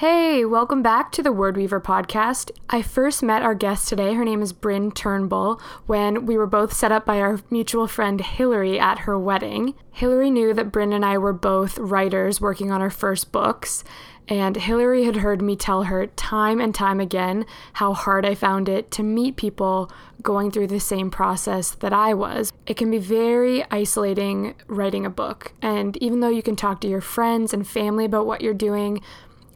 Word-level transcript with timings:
Hey, 0.00 0.44
welcome 0.44 0.82
back 0.82 1.10
to 1.12 1.22
the 1.22 1.32
Word 1.32 1.56
Weaver 1.56 1.80
podcast. 1.80 2.50
I 2.68 2.82
first 2.82 3.22
met 3.22 3.40
our 3.40 3.54
guest 3.54 3.88
today. 3.88 4.12
Her 4.12 4.26
name 4.26 4.42
is 4.42 4.52
Bryn 4.52 4.90
Turnbull 4.90 5.58
when 5.86 6.26
we 6.26 6.36
were 6.36 6.46
both 6.46 6.74
set 6.74 6.92
up 6.92 7.06
by 7.06 7.18
our 7.18 7.40
mutual 7.48 7.86
friend 7.86 8.20
Hillary 8.20 8.78
at 8.78 8.98
her 8.98 9.18
wedding. 9.18 9.72
Hillary 9.90 10.30
knew 10.30 10.52
that 10.52 10.70
Bryn 10.70 10.92
and 10.92 11.02
I 11.02 11.16
were 11.16 11.32
both 11.32 11.78
writers 11.78 12.42
working 12.42 12.70
on 12.70 12.82
our 12.82 12.90
first 12.90 13.32
books, 13.32 13.84
and 14.28 14.56
Hillary 14.56 15.04
had 15.04 15.16
heard 15.16 15.40
me 15.40 15.56
tell 15.56 15.84
her 15.84 16.08
time 16.08 16.60
and 16.60 16.74
time 16.74 17.00
again 17.00 17.46
how 17.74 17.94
hard 17.94 18.26
I 18.26 18.34
found 18.34 18.68
it 18.68 18.90
to 18.90 19.02
meet 19.02 19.36
people 19.36 19.90
going 20.20 20.50
through 20.50 20.66
the 20.66 20.80
same 20.80 21.10
process 21.10 21.70
that 21.70 21.94
I 21.94 22.12
was. 22.12 22.52
It 22.66 22.76
can 22.76 22.90
be 22.90 22.98
very 22.98 23.64
isolating 23.70 24.56
writing 24.66 25.06
a 25.06 25.10
book, 25.10 25.54
and 25.62 25.96
even 26.02 26.20
though 26.20 26.28
you 26.28 26.42
can 26.42 26.56
talk 26.56 26.82
to 26.82 26.88
your 26.88 27.00
friends 27.00 27.54
and 27.54 27.66
family 27.66 28.04
about 28.04 28.26
what 28.26 28.42
you're 28.42 28.52
doing, 28.52 29.00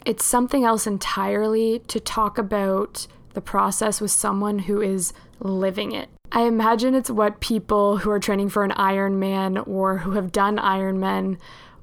it's 0.05 0.25
something 0.25 0.65
else 0.65 0.87
entirely 0.87 1.81
to 1.89 2.01
talk 2.01 2.39
about 2.39 3.07
the 3.35 3.41
process 3.41 4.01
with 4.01 4.11
someone 4.11 4.61
who 4.61 4.81
is 4.81 5.13
living 5.41 5.93
it. 5.93 6.09
I 6.33 6.43
imagine 6.43 6.95
it's 6.95 7.11
what 7.11 7.41
people 7.41 7.99
who 7.99 8.11
are 8.11 8.21
training 8.21 8.51
for 8.51 8.63
an 8.63 8.71
Ironman 8.73 9.67
or 9.67 9.99
who 9.99 10.13
have 10.13 10.31
done 10.31 10.59
Ironman 10.59 11.39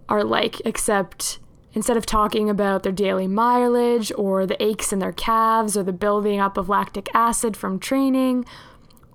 are 0.08 0.24
like, 0.24 0.62
except 0.66 1.40
instead 1.74 1.98
of 1.98 2.06
talking 2.06 2.50
about 2.50 2.84
their 2.84 2.92
daily 2.92 3.28
mileage 3.28 4.12
or 4.18 4.46
the 4.46 4.62
aches 4.64 4.94
in 4.94 5.00
their 5.00 5.12
calves 5.12 5.76
or 5.76 5.84
the 5.84 5.94
building 5.94 6.40
up 6.40 6.58
of 6.58 6.70
lactic 6.70 7.10
acid 7.14 7.58
from 7.58 7.78
training, 7.78 8.46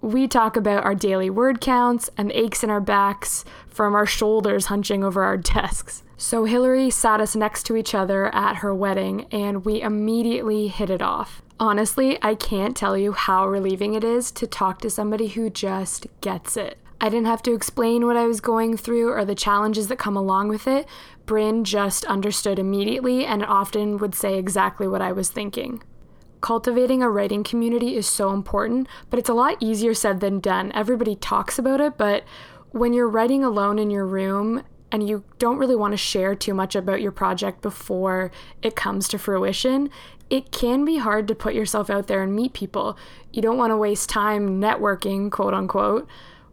we 0.02 0.28
talk 0.28 0.56
about 0.56 0.84
our 0.84 0.94
daily 0.94 1.30
word 1.30 1.60
counts 1.60 2.10
and 2.18 2.28
the 2.28 2.38
aches 2.38 2.62
in 2.62 2.70
our 2.70 2.80
backs 2.80 3.44
from 3.68 3.94
our 3.94 4.06
shoulders 4.06 4.66
hunching 4.66 5.02
over 5.02 5.22
our 5.22 5.36
desks. 5.38 6.02
So 6.22 6.44
Hillary 6.44 6.88
sat 6.88 7.20
us 7.20 7.34
next 7.34 7.64
to 7.64 7.74
each 7.74 7.96
other 7.96 8.32
at 8.32 8.58
her 8.58 8.72
wedding, 8.72 9.26
and 9.32 9.64
we 9.64 9.82
immediately 9.82 10.68
hit 10.68 10.88
it 10.88 11.02
off. 11.02 11.42
Honestly, 11.58 12.16
I 12.22 12.36
can't 12.36 12.76
tell 12.76 12.96
you 12.96 13.10
how 13.10 13.48
relieving 13.48 13.94
it 13.94 14.04
is 14.04 14.30
to 14.30 14.46
talk 14.46 14.80
to 14.82 14.88
somebody 14.88 15.26
who 15.26 15.50
just 15.50 16.06
gets 16.20 16.56
it. 16.56 16.78
I 17.00 17.08
didn't 17.08 17.26
have 17.26 17.42
to 17.42 17.54
explain 17.54 18.06
what 18.06 18.16
I 18.16 18.26
was 18.26 18.40
going 18.40 18.76
through 18.76 19.10
or 19.10 19.24
the 19.24 19.34
challenges 19.34 19.88
that 19.88 19.98
come 19.98 20.16
along 20.16 20.46
with 20.46 20.68
it. 20.68 20.86
Bryn 21.26 21.64
just 21.64 22.04
understood 22.04 22.60
immediately 22.60 23.26
and 23.26 23.44
often 23.44 23.98
would 23.98 24.14
say 24.14 24.38
exactly 24.38 24.86
what 24.86 25.02
I 25.02 25.10
was 25.10 25.28
thinking. 25.28 25.82
Cultivating 26.40 27.02
a 27.02 27.10
writing 27.10 27.42
community 27.42 27.96
is 27.96 28.06
so 28.06 28.30
important, 28.30 28.86
but 29.10 29.18
it's 29.18 29.28
a 29.28 29.34
lot 29.34 29.56
easier 29.58 29.92
said 29.92 30.20
than 30.20 30.38
done. 30.38 30.70
Everybody 30.72 31.16
talks 31.16 31.58
about 31.58 31.80
it, 31.80 31.98
but 31.98 32.22
when 32.70 32.92
you're 32.92 33.08
writing 33.08 33.42
alone 33.42 33.80
in 33.80 33.90
your 33.90 34.06
room 34.06 34.62
and 34.92 35.08
you 35.08 35.24
don't 35.38 35.56
really 35.56 35.74
want 35.74 35.92
to 35.92 35.98
share 35.98 36.34
too 36.34 36.52
much 36.52 36.76
about 36.76 37.00
your 37.00 37.10
project 37.10 37.62
before 37.62 38.30
it 38.62 38.76
comes 38.76 39.08
to 39.08 39.18
fruition, 39.18 39.90
it 40.28 40.52
can 40.52 40.84
be 40.84 40.98
hard 40.98 41.26
to 41.28 41.34
put 41.34 41.54
yourself 41.54 41.88
out 41.88 42.06
there 42.06 42.22
and 42.22 42.36
meet 42.36 42.52
people. 42.52 42.96
You 43.32 43.40
don't 43.40 43.56
want 43.56 43.70
to 43.70 43.76
waste 43.76 44.10
time 44.10 44.60
networking, 44.60 45.30
quote 45.30 45.54
unquote, 45.54 46.06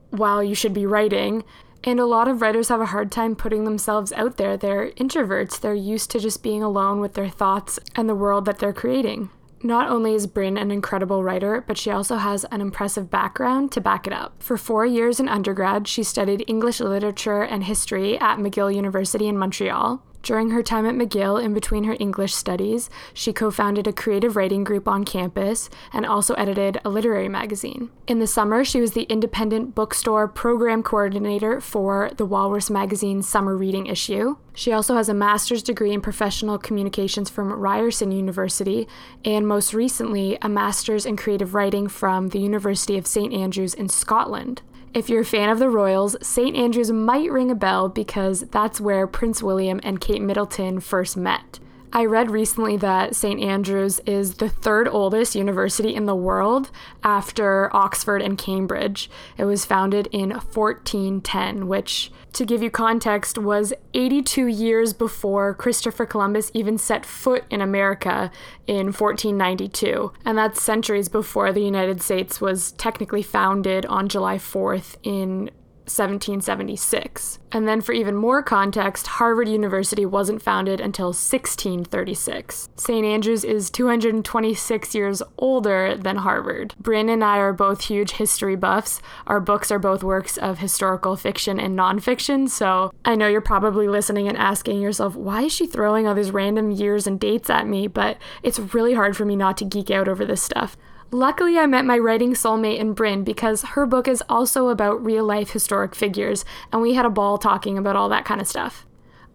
while 0.10 0.42
you 0.42 0.56
should 0.56 0.74
be 0.74 0.86
writing. 0.86 1.44
And 1.84 2.00
a 2.00 2.06
lot 2.06 2.28
of 2.28 2.42
writers 2.42 2.70
have 2.70 2.82
a 2.82 2.88
hard 2.88 3.12
time 3.12 3.36
putting 3.36 3.66
themselves 3.66 4.12
out 4.14 4.38
there. 4.38 4.58
They're 4.58 4.92
introverts, 4.92 5.60
they're 5.60 5.74
used 5.74 6.10
to 6.12 6.20
just 6.20 6.42
being 6.42 6.64
alone 6.64 7.00
with 7.02 7.14
their 7.14 7.30
thoughts 7.30 7.78
and 7.96 8.10
the 8.10 8.16
world 8.16 8.46
that 8.46 8.60
they're 8.60 8.74
creating. 8.74 9.30
Not 9.62 9.90
only 9.90 10.14
is 10.14 10.26
Bryn 10.26 10.58
an 10.58 10.72
incredible 10.72 11.24
writer, 11.24 11.64
but 11.68 11.78
she 11.78 11.92
also 11.92 12.16
has 12.16 12.46
an 12.46 12.62
impressive 12.62 13.10
background 13.10 13.72
to 13.74 13.82
back 13.82 14.08
it 14.08 14.14
up. 14.14 14.42
For 14.42 14.58
four 14.58 14.86
years 14.86 15.20
in 15.20 15.28
undergrad, 15.28 15.88
she 15.88 16.04
studied 16.04 16.46
English 16.48 16.80
literature 16.80 17.42
and 17.42 17.66
history 17.66 18.18
at 18.18 18.38
McGill 18.38 18.74
University 18.74 19.28
in 19.28 19.38
Montreal. 19.38 20.02
During 20.22 20.50
her 20.52 20.62
time 20.62 20.86
at 20.86 20.96
McGill, 20.96 21.42
in 21.42 21.54
between 21.54 21.86
her 21.86 21.96
English 22.00 22.36
studies, 22.36 22.90
she 23.14 23.32
co 23.32 23.52
founded 23.52 23.88
a 23.88 23.94
creative 23.94 24.36
writing 24.36 24.64
group 24.64 24.88
on 24.88 25.06
campus 25.06 25.70
and 25.94 26.06
also 26.06 26.34
edited 26.34 26.80
a 26.84 26.90
literary 26.90 27.30
magazine. 27.30 27.90
In 28.06 28.20
the 28.20 28.28
summer, 28.28 28.66
she 28.66 28.82
was 28.82 28.92
the 28.92 29.04
independent 29.04 29.76
bookstore 29.76 30.28
program 30.28 30.84
coordinator 30.84 31.62
for 31.62 32.12
the 32.18 32.26
Walrus 32.26 32.70
Magazine 32.70 33.22
summer 33.22 33.56
reading 33.56 33.86
issue. 33.86 34.36
She 34.54 34.74
also 34.74 34.96
has 34.96 35.08
a 35.08 35.14
master's 35.14 35.64
degree 35.64 35.94
in 35.94 36.02
professional 36.02 36.58
communications 36.58 37.30
from 37.30 37.54
Ryerson 37.54 38.12
University 38.12 38.88
and 39.24 39.48
most 39.48 39.74
recently 39.74 40.38
a 40.42 40.50
master's 40.50 41.06
in 41.06 41.16
creative 41.16 41.54
writing 41.54 41.88
from 41.88 42.30
the 42.30 42.40
University 42.40 42.98
of 42.98 43.08
St. 43.08 43.34
Andrews 43.34 43.74
in 43.74 43.88
Scotland. 43.88 44.62
If 44.92 45.08
you're 45.08 45.22
a 45.22 45.26
fan 45.26 45.50
of 45.50 45.60
the 45.60 45.70
Royals, 45.70 46.16
St. 46.26 46.56
Andrews 46.56 46.92
might 46.92 47.32
ring 47.32 47.52
a 47.52 47.56
bell 47.56 47.90
because 47.90 48.42
that's 48.50 48.82
where 48.82 49.06
Prince 49.06 49.44
William 49.44 49.80
and 49.84 50.02
Kate 50.02 50.22
Middleton 50.22 50.80
first 50.80 51.16
met. 51.16 51.60
I 51.92 52.06
read 52.06 52.30
recently 52.30 52.78
that 52.78 53.16
St. 53.16 53.42
Andrews 53.42 54.00
is 54.06 54.36
the 54.36 54.50
third 54.50 54.88
oldest 54.88 55.34
university 55.34 55.96
in 55.96 56.06
the 56.06 56.16
world 56.16 56.70
after 57.04 57.76
Oxford 57.76 58.22
and 58.22 58.38
Cambridge. 58.38 59.10
It 59.38 59.46
was 59.46 59.66
founded 59.66 60.08
in 60.12 60.30
1410, 60.30 61.68
which, 61.68 62.12
to 62.34 62.46
give 62.46 62.62
you 62.62 62.70
context, 62.70 63.40
was 63.40 63.74
82 63.96 64.46
years 64.46 64.94
before 64.94 65.56
Christopher 65.56 66.06
Columbus 66.06 66.52
even 66.54 66.78
set 66.78 67.08
foot 67.08 67.46
in 67.50 67.60
America 67.60 68.30
in 68.68 68.88
1492. 68.88 70.14
And 70.26 70.38
that's 70.38 70.62
centuries 70.62 71.10
before 71.10 71.52
the 71.52 71.64
United 71.64 72.04
States 72.04 72.40
was 72.40 72.72
technically 72.74 73.24
founded 73.24 73.88
on 73.88 74.10
July 74.10 74.38
4th 74.38 74.96
in 75.02 75.50
1776. 75.90 77.40
And 77.52 77.68
then, 77.68 77.82
for 77.82 77.94
even 77.94 78.16
more 78.16 78.44
context, 78.44 79.08
Harvard 79.08 79.50
University 79.50 80.06
wasn't 80.06 80.42
founded 80.42 80.80
until 80.80 81.08
1636. 81.08 82.70
St. 82.76 83.06
Andrews 83.06 83.44
is 83.44 83.70
226 83.72 84.96
years 84.96 85.24
older 85.38 85.96
than 85.98 86.18
Harvard. 86.18 86.76
Bryn 86.80 87.10
and 87.10 87.24
I 87.24 87.38
are 87.38 87.54
both 87.54 87.86
huge 87.86 88.12
history 88.12 88.56
buffs. 88.56 89.02
Our 89.26 89.40
books 89.40 89.72
are 89.72 89.80
both 89.80 90.04
works 90.04 90.38
of 90.38 90.60
historical 90.60 91.16
fiction 91.16 91.60
and 91.60 91.78
nonfiction, 91.78 92.50
so 92.50 92.94
I 93.04 93.16
know 93.16 93.28
you're 93.28 93.42
probably 93.42 93.88
listening 93.88 94.28
and 94.28 94.38
asking 94.38 94.80
yourself, 94.80 95.16
why 95.16 95.44
is 95.44 95.54
she 95.54 95.66
throwing 95.66 96.08
all 96.08 96.14
these 96.14 96.32
random 96.32 96.72
years 96.72 97.08
and 97.08 97.20
dates 97.20 97.50
at 97.50 97.68
me? 97.68 97.88
But 97.88 98.18
it's 98.44 98.60
really 98.60 98.94
hard 98.94 99.18
for 99.18 99.26
me 99.26 99.36
not 99.36 99.58
to 99.58 99.66
geek 99.66 99.90
out 99.90 100.08
over 100.08 100.24
this 100.26 100.44
stuff. 100.44 100.78
Luckily, 101.12 101.58
I 101.58 101.66
met 101.66 101.86
my 101.86 101.98
writing 101.98 102.34
soulmate 102.34 102.78
in 102.78 102.94
Bryn 102.94 103.24
because 103.24 103.64
her 103.64 103.88
book 103.88 104.08
is 104.08 104.22
also 104.30 104.70
about 104.70 105.04
real 105.04 105.26
life 105.26 105.50
historic 105.50 105.96
figures, 105.96 106.46
and 106.72 106.84
we 106.84 106.94
had 106.94 107.06
a 107.06 107.10
ball 107.10 107.40
talking 107.40 107.80
about 107.80 107.96
all 107.96 108.10
that 108.10 108.26
kind 108.26 108.40
of 108.40 108.48
stuff. 108.48 108.86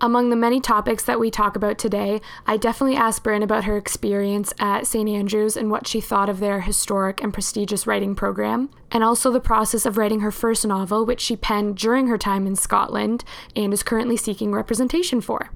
Among 0.00 0.30
the 0.30 0.36
many 0.36 0.60
topics 0.60 1.02
that 1.04 1.18
we 1.18 1.32
talk 1.32 1.56
about 1.56 1.76
today, 1.76 2.20
I 2.46 2.58
definitely 2.58 2.94
asked 2.94 3.24
Bryn 3.24 3.42
about 3.42 3.64
her 3.64 3.76
experience 3.76 4.54
at 4.60 4.86
St. 4.86 5.08
Andrews 5.08 5.56
and 5.56 5.68
what 5.68 5.88
she 5.88 6.00
thought 6.00 6.28
of 6.28 6.38
their 6.38 6.60
historic 6.60 7.20
and 7.20 7.34
prestigious 7.34 7.88
writing 7.88 8.14
program, 8.14 8.70
and 8.92 9.02
also 9.02 9.32
the 9.32 9.40
process 9.40 9.84
of 9.84 9.96
writing 9.96 10.20
her 10.20 10.30
first 10.30 10.64
novel, 10.64 11.04
which 11.04 11.20
she 11.20 11.34
penned 11.34 11.76
during 11.76 12.06
her 12.06 12.18
time 12.18 12.46
in 12.46 12.54
Scotland 12.54 13.24
and 13.56 13.72
is 13.72 13.82
currently 13.82 14.16
seeking 14.16 14.52
representation 14.52 15.20
for. 15.20 15.50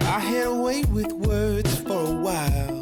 I 0.00 0.20
had 0.20 0.46
a 0.46 0.82
with 0.90 1.12
words 1.12 1.80
for 1.82 1.92
a 1.92 2.14
while. 2.14 2.77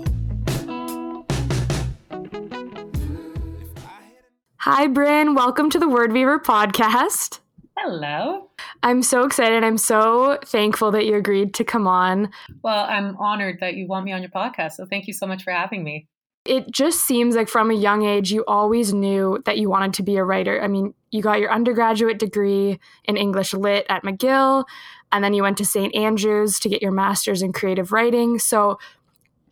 Hi, 4.69 4.89
Bryn. 4.89 5.37
Welcome 5.37 5.71
to 5.71 5.79
the 5.79 5.89
Word 5.89 6.13
Weaver 6.13 6.41
podcast. 6.41 7.39
Hello. 7.79 8.51
I'm 8.83 9.01
so 9.01 9.23
excited. 9.23 9.63
I'm 9.63 9.79
so 9.79 10.41
thankful 10.45 10.91
that 10.91 11.07
you 11.07 11.15
agreed 11.15 11.55
to 11.55 11.63
come 11.63 11.87
on. 11.87 12.33
Well, 12.65 12.85
I'm 12.89 13.17
honored 13.17 13.61
that 13.61 13.75
you 13.75 13.87
want 13.87 14.05
me 14.05 14.11
on 14.11 14.23
your 14.23 14.31
podcast. 14.33 14.73
So 14.73 14.85
thank 14.85 15.07
you 15.07 15.13
so 15.13 15.25
much 15.25 15.45
for 15.45 15.53
having 15.53 15.85
me. 15.85 16.09
It 16.45 16.69
just 16.73 17.03
seems 17.03 17.37
like 17.37 17.49
from 17.49 17.71
a 17.71 17.75
young 17.75 18.05
age, 18.05 18.33
you 18.33 18.45
always 18.49 18.93
knew 18.93 19.41
that 19.45 19.57
you 19.57 19.71
wanted 19.71 19.95
to 19.95 20.03
be 20.03 20.17
a 20.17 20.25
writer. 20.25 20.61
I 20.61 20.67
mean, 20.67 20.95
you 21.13 21.23
got 21.23 21.39
your 21.39 21.53
undergraduate 21.53 22.19
degree 22.19 22.81
in 23.05 23.17
English 23.17 23.55
Lit 23.55 23.87
at 23.89 24.03
McGill, 24.03 24.65
and 25.13 25.23
then 25.23 25.33
you 25.33 25.45
went 25.45 25.59
to 25.59 25.65
St. 25.65 25.95
Andrews 25.95 26.59
to 26.59 26.69
get 26.69 26.83
your 26.83 26.91
master's 26.91 27.41
in 27.41 27.53
creative 27.53 27.93
writing. 27.93 28.41
So, 28.41 28.81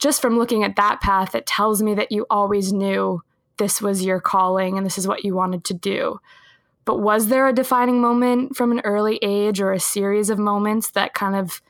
just 0.01 0.21
from 0.21 0.39
looking 0.39 0.65
at 0.65 0.75
that 0.75 1.01
path, 1.01 1.37
it 1.37 1.47
tells 1.47 1.85
me 1.85 1.95
that 1.95 2.11
you 2.11 2.27
always 2.29 2.73
knew 2.73 3.23
this 3.59 3.81
was 3.81 4.05
your 4.05 4.21
calling 4.21 4.77
and 4.77 4.85
this 4.85 4.99
is 4.99 5.09
what 5.09 5.25
you 5.25 5.35
wanted 5.35 5.65
to 5.65 5.75
do. 5.75 6.19
But 6.85 7.01
was 7.01 7.29
there 7.29 7.49
a 7.49 7.53
defining 7.53 8.01
moment 8.01 8.57
from 8.57 8.71
an 8.71 8.81
early 8.85 9.19
age 9.23 9.61
or 9.61 9.73
a 9.73 9.81
series 9.81 10.31
of 10.31 10.39
moments 10.39 10.91
that 10.91 11.15
kind 11.15 11.35
of 11.35 11.63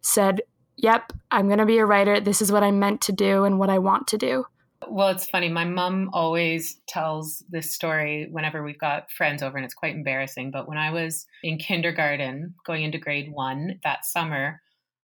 said, 0.00 0.40
yep, 0.76 1.12
I'm 1.30 1.46
going 1.46 1.58
to 1.58 1.66
be 1.66 1.78
a 1.78 1.86
writer. 1.86 2.20
This 2.20 2.40
is 2.40 2.50
what 2.50 2.62
I'm 2.62 2.78
meant 2.78 3.00
to 3.02 3.12
do 3.12 3.44
and 3.44 3.58
what 3.58 3.70
I 3.70 3.78
want 3.78 4.06
to 4.08 4.18
do? 4.18 4.46
Well, 4.88 5.10
it's 5.10 5.28
funny. 5.30 5.48
My 5.48 5.64
mom 5.64 6.10
always 6.12 6.80
tells 6.88 7.44
this 7.48 7.72
story 7.72 8.28
whenever 8.30 8.64
we've 8.64 8.78
got 8.78 9.12
friends 9.12 9.42
over, 9.42 9.56
and 9.56 9.64
it's 9.64 9.74
quite 9.74 9.94
embarrassing. 9.94 10.50
But 10.50 10.68
when 10.68 10.78
I 10.78 10.90
was 10.90 11.24
in 11.42 11.58
kindergarten, 11.58 12.54
going 12.66 12.82
into 12.82 12.98
grade 12.98 13.30
one 13.32 13.78
that 13.84 14.04
summer, 14.04 14.60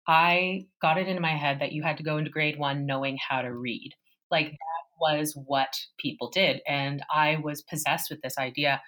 I 0.07 0.65
got 0.81 0.97
it 0.97 1.07
into 1.07 1.21
my 1.21 1.37
head 1.37 1.59
that 1.61 1.71
you 1.71 1.83
had 1.83 1.97
to 1.97 2.03
go 2.03 2.17
into 2.17 2.29
grade 2.29 2.59
one 2.59 2.85
knowing 2.85 3.17
how 3.17 3.41
to 3.41 3.53
read. 3.53 3.93
Like 4.29 4.51
that 4.51 4.90
was 5.01 5.33
what 5.35 5.73
people 5.97 6.29
did. 6.29 6.61
And 6.67 7.03
I 7.13 7.37
was 7.43 7.61
possessed 7.63 8.09
with 8.09 8.21
this 8.21 8.37
idea. 8.37 8.81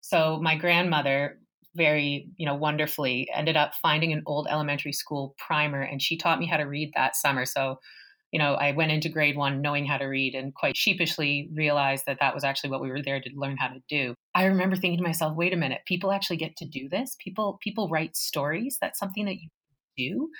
So 0.00 0.38
my 0.42 0.56
grandmother 0.56 1.38
very, 1.76 2.28
you 2.36 2.46
know, 2.46 2.56
wonderfully 2.56 3.28
ended 3.32 3.56
up 3.56 3.72
finding 3.80 4.12
an 4.12 4.22
old 4.26 4.48
elementary 4.50 4.92
school 4.92 5.34
primer 5.38 5.80
and 5.80 6.02
she 6.02 6.18
taught 6.18 6.40
me 6.40 6.46
how 6.46 6.56
to 6.56 6.64
read 6.64 6.90
that 6.96 7.14
summer. 7.16 7.46
So 7.46 7.78
you 8.32 8.38
know, 8.38 8.54
I 8.54 8.72
went 8.72 8.92
into 8.92 9.08
grade 9.08 9.36
one 9.36 9.60
knowing 9.60 9.86
how 9.86 9.98
to 9.98 10.04
read 10.04 10.34
and 10.34 10.54
quite 10.54 10.76
sheepishly 10.76 11.50
realized 11.52 12.04
that 12.06 12.18
that 12.20 12.34
was 12.34 12.44
actually 12.44 12.70
what 12.70 12.80
we 12.80 12.90
were 12.90 13.02
there 13.02 13.20
to 13.20 13.30
learn 13.34 13.56
how 13.56 13.68
to 13.68 13.82
do. 13.88 14.14
I 14.34 14.44
remember 14.44 14.76
thinking 14.76 14.98
to 14.98 15.04
myself, 15.04 15.36
wait 15.36 15.52
a 15.52 15.56
minute, 15.56 15.80
people 15.86 16.12
actually 16.12 16.36
get 16.36 16.56
to 16.58 16.64
do 16.64 16.88
this. 16.88 17.16
People 17.18 17.58
people 17.62 17.88
write 17.88 18.16
stories. 18.16 18.78
That's 18.80 18.98
something 18.98 19.24
that 19.24 19.36
you 19.36 19.48
do. 19.96 20.30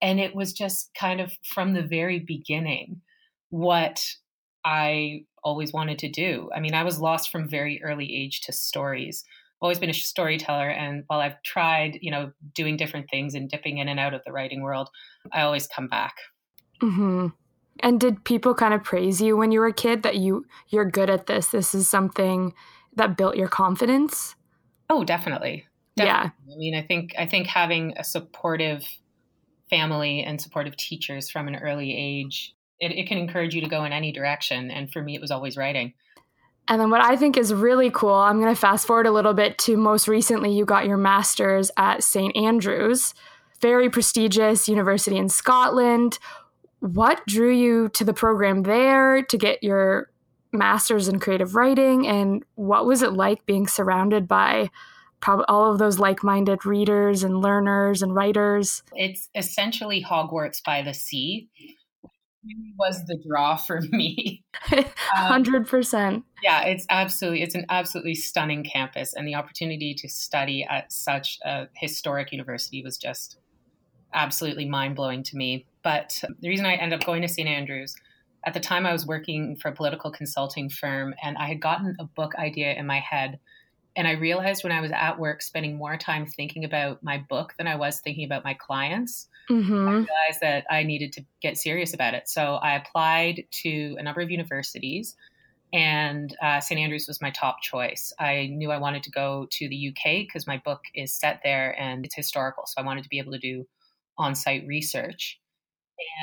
And 0.00 0.20
it 0.20 0.34
was 0.34 0.52
just 0.52 0.90
kind 0.98 1.20
of 1.20 1.32
from 1.54 1.74
the 1.74 1.82
very 1.82 2.18
beginning 2.18 3.02
what 3.50 4.02
I 4.64 5.24
always 5.42 5.72
wanted 5.72 5.98
to 6.00 6.08
do. 6.08 6.50
I 6.54 6.60
mean, 6.60 6.74
I 6.74 6.84
was 6.84 6.98
lost 6.98 7.30
from 7.30 7.48
very 7.48 7.82
early 7.82 8.14
age 8.14 8.40
to 8.42 8.52
stories. 8.52 9.24
I've 9.26 9.66
always 9.66 9.78
been 9.78 9.90
a 9.90 9.94
storyteller 9.94 10.70
and 10.70 11.04
while 11.06 11.20
I've 11.20 11.42
tried, 11.42 11.98
you 12.00 12.10
know, 12.10 12.32
doing 12.54 12.76
different 12.76 13.10
things 13.10 13.34
and 13.34 13.48
dipping 13.48 13.78
in 13.78 13.88
and 13.88 14.00
out 14.00 14.14
of 14.14 14.22
the 14.24 14.32
writing 14.32 14.62
world, 14.62 14.88
I 15.32 15.42
always 15.42 15.66
come 15.66 15.88
back 15.88 16.14
Mm-hmm. 16.84 17.28
And 17.80 18.00
did 18.00 18.24
people 18.24 18.54
kind 18.54 18.74
of 18.74 18.84
praise 18.84 19.20
you 19.20 19.36
when 19.36 19.50
you 19.50 19.60
were 19.60 19.66
a 19.66 19.72
kid 19.72 20.02
that 20.02 20.16
you 20.16 20.46
you're 20.68 20.84
good 20.84 21.10
at 21.10 21.26
this? 21.26 21.48
This 21.48 21.74
is 21.74 21.88
something 21.88 22.54
that 22.94 23.16
built 23.16 23.36
your 23.36 23.48
confidence. 23.48 24.36
Oh, 24.88 25.02
definitely. 25.04 25.66
definitely. 25.96 26.30
Yeah. 26.46 26.54
I 26.54 26.58
mean, 26.58 26.74
I 26.74 26.82
think 26.82 27.14
I 27.18 27.26
think 27.26 27.46
having 27.46 27.94
a 27.96 28.04
supportive 28.04 28.84
family 29.70 30.22
and 30.22 30.40
supportive 30.40 30.76
teachers 30.76 31.30
from 31.30 31.48
an 31.48 31.56
early 31.56 31.96
age, 31.96 32.54
it, 32.84 32.92
it 32.92 33.08
can 33.08 33.18
encourage 33.18 33.54
you 33.54 33.60
to 33.60 33.68
go 33.68 33.84
in 33.84 33.92
any 33.92 34.12
direction. 34.12 34.70
And 34.70 34.92
for 34.92 35.02
me, 35.02 35.14
it 35.14 35.20
was 35.20 35.30
always 35.30 35.56
writing. 35.56 35.94
And 36.68 36.80
then 36.80 36.90
what 36.90 37.02
I 37.02 37.16
think 37.16 37.36
is 37.36 37.52
really 37.52 37.90
cool, 37.90 38.14
I'm 38.14 38.40
going 38.40 38.54
to 38.54 38.60
fast 38.60 38.86
forward 38.86 39.06
a 39.06 39.12
little 39.12 39.34
bit 39.34 39.58
to 39.58 39.76
most 39.76 40.08
recently, 40.08 40.56
you 40.56 40.64
got 40.64 40.86
your 40.86 40.96
master's 40.96 41.70
at 41.76 42.02
St. 42.02 42.34
Andrews, 42.36 43.12
very 43.60 43.90
prestigious 43.90 44.68
university 44.68 45.16
in 45.16 45.28
Scotland 45.28 46.18
what 46.84 47.24
drew 47.26 47.50
you 47.50 47.88
to 47.88 48.04
the 48.04 48.12
program 48.12 48.62
there 48.64 49.22
to 49.22 49.38
get 49.38 49.62
your 49.62 50.10
master's 50.52 51.08
in 51.08 51.18
creative 51.18 51.54
writing 51.54 52.06
and 52.06 52.44
what 52.56 52.84
was 52.84 53.00
it 53.00 53.14
like 53.14 53.46
being 53.46 53.66
surrounded 53.66 54.28
by 54.28 54.68
probably 55.20 55.46
all 55.48 55.72
of 55.72 55.78
those 55.78 55.98
like-minded 55.98 56.66
readers 56.66 57.24
and 57.24 57.40
learners 57.40 58.02
and 58.02 58.14
writers 58.14 58.82
it's 58.92 59.30
essentially 59.34 60.04
hogwarts 60.04 60.62
by 60.62 60.82
the 60.82 60.92
sea 60.92 61.48
was 62.78 63.04
the 63.06 63.16
draw 63.26 63.56
for 63.56 63.80
me 63.90 64.42
100% 64.70 65.94
um, 66.04 66.24
yeah 66.42 66.62
it's 66.62 66.86
absolutely 66.90 67.42
it's 67.42 67.54
an 67.54 67.66
absolutely 67.68 68.14
stunning 68.14 68.64
campus 68.64 69.14
and 69.14 69.26
the 69.26 69.34
opportunity 69.34 69.94
to 69.94 70.08
study 70.08 70.64
at 70.68 70.92
such 70.92 71.38
a 71.44 71.68
historic 71.74 72.32
university 72.32 72.82
was 72.82 72.96
just 72.96 73.38
absolutely 74.12 74.68
mind-blowing 74.68 75.22
to 75.22 75.36
me 75.36 75.66
but 75.84 76.24
the 76.40 76.48
reason 76.48 76.66
I 76.66 76.74
ended 76.74 76.98
up 76.98 77.06
going 77.06 77.22
to 77.22 77.28
St. 77.28 77.46
Andrews, 77.46 77.94
at 78.44 78.54
the 78.54 78.60
time 78.60 78.86
I 78.86 78.92
was 78.92 79.06
working 79.06 79.54
for 79.54 79.68
a 79.68 79.74
political 79.74 80.10
consulting 80.10 80.68
firm 80.68 81.14
and 81.22 81.36
I 81.36 81.46
had 81.46 81.60
gotten 81.60 81.94
a 82.00 82.04
book 82.04 82.34
idea 82.36 82.72
in 82.72 82.86
my 82.86 82.98
head. 82.98 83.38
And 83.94 84.08
I 84.08 84.12
realized 84.12 84.64
when 84.64 84.72
I 84.72 84.80
was 84.80 84.90
at 84.90 85.20
work 85.20 85.42
spending 85.42 85.76
more 85.76 85.96
time 85.96 86.26
thinking 86.26 86.64
about 86.64 87.02
my 87.02 87.18
book 87.28 87.54
than 87.58 87.68
I 87.68 87.76
was 87.76 88.00
thinking 88.00 88.24
about 88.24 88.44
my 88.44 88.54
clients. 88.54 89.28
Mm-hmm. 89.50 89.88
I 89.88 89.92
realized 89.92 90.40
that 90.40 90.64
I 90.70 90.82
needed 90.82 91.12
to 91.14 91.24
get 91.42 91.58
serious 91.58 91.92
about 91.92 92.14
it. 92.14 92.28
So 92.28 92.54
I 92.54 92.76
applied 92.76 93.44
to 93.62 93.96
a 93.98 94.02
number 94.02 94.20
of 94.20 94.30
universities, 94.30 95.16
and 95.74 96.36
uh, 96.40 96.60
St. 96.60 96.80
Andrews 96.80 97.06
was 97.08 97.20
my 97.20 97.30
top 97.30 97.60
choice. 97.60 98.12
I 98.20 98.46
knew 98.52 98.70
I 98.70 98.78
wanted 98.78 99.02
to 99.02 99.10
go 99.10 99.48
to 99.50 99.68
the 99.68 99.88
UK 99.88 100.24
because 100.24 100.46
my 100.46 100.62
book 100.64 100.82
is 100.94 101.12
set 101.12 101.40
there 101.42 101.78
and 101.80 102.06
it's 102.06 102.14
historical. 102.14 102.64
So 102.66 102.80
I 102.80 102.84
wanted 102.84 103.02
to 103.02 103.08
be 103.10 103.18
able 103.18 103.32
to 103.32 103.38
do 103.38 103.66
on 104.16 104.36
site 104.36 104.64
research. 104.68 105.40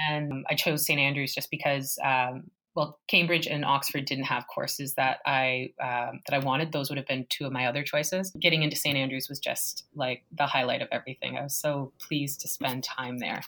And 0.08 0.46
I 0.50 0.56
chose 0.56 0.86
St. 0.86 1.00
Andrews 1.00 1.34
just 1.34 1.52
because, 1.52 2.00
um, 2.04 2.50
well, 2.76 3.00
Cambridge 3.08 3.48
and 3.48 3.66
Oxford 3.66 4.06
didn't 4.06 4.26
have 4.26 4.48
courses 4.48 4.94
that 4.96 5.20
I 5.26 5.74
um, 5.82 6.22
that 6.28 6.34
I 6.34 6.40
wanted. 6.40 6.72
Those 6.72 6.90
would 6.90 6.98
have 6.98 7.08
been 7.08 7.26
two 7.30 7.46
of 7.46 7.52
my 7.52 7.66
other 7.66 7.84
choices. 7.84 8.32
Getting 8.40 8.64
into 8.64 8.78
St. 8.78 8.98
Andrews 8.98 9.28
was 9.28 9.40
just 9.40 9.86
like 9.94 10.24
the 10.32 10.46
highlight 10.46 10.82
of 10.82 10.88
everything. 10.92 11.38
I 11.38 11.44
was 11.44 11.56
so 11.56 11.92
pleased 12.00 12.40
to 12.42 12.48
spend 12.48 12.84
time 12.84 13.18
there. 13.18 13.42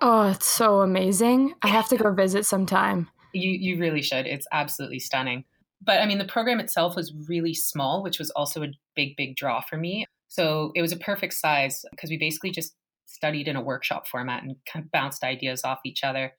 Oh, 0.00 0.30
it's 0.30 0.46
so 0.46 0.82
amazing! 0.82 1.54
I 1.62 1.68
have 1.68 1.88
to 1.88 1.96
go 1.96 2.12
visit 2.12 2.46
sometime. 2.46 3.08
You 3.32 3.50
you 3.50 3.78
really 3.78 4.02
should. 4.02 4.26
It's 4.26 4.46
absolutely 4.52 5.00
stunning. 5.00 5.44
But 5.82 6.00
I 6.00 6.06
mean, 6.06 6.18
the 6.18 6.24
program 6.24 6.60
itself 6.60 6.94
was 6.94 7.12
really 7.28 7.54
small, 7.54 8.02
which 8.02 8.18
was 8.18 8.30
also 8.30 8.62
a 8.62 8.68
big 8.94 9.16
big 9.16 9.36
draw 9.36 9.60
for 9.62 9.76
me. 9.76 10.06
So 10.28 10.70
it 10.76 10.82
was 10.82 10.92
a 10.92 10.96
perfect 10.96 11.34
size 11.34 11.84
because 11.90 12.08
we 12.08 12.16
basically 12.16 12.52
just 12.52 12.74
studied 13.06 13.48
in 13.48 13.56
a 13.56 13.60
workshop 13.60 14.06
format 14.06 14.44
and 14.44 14.54
kind 14.72 14.84
of 14.84 14.92
bounced 14.92 15.24
ideas 15.24 15.62
off 15.64 15.80
each 15.84 16.04
other. 16.04 16.32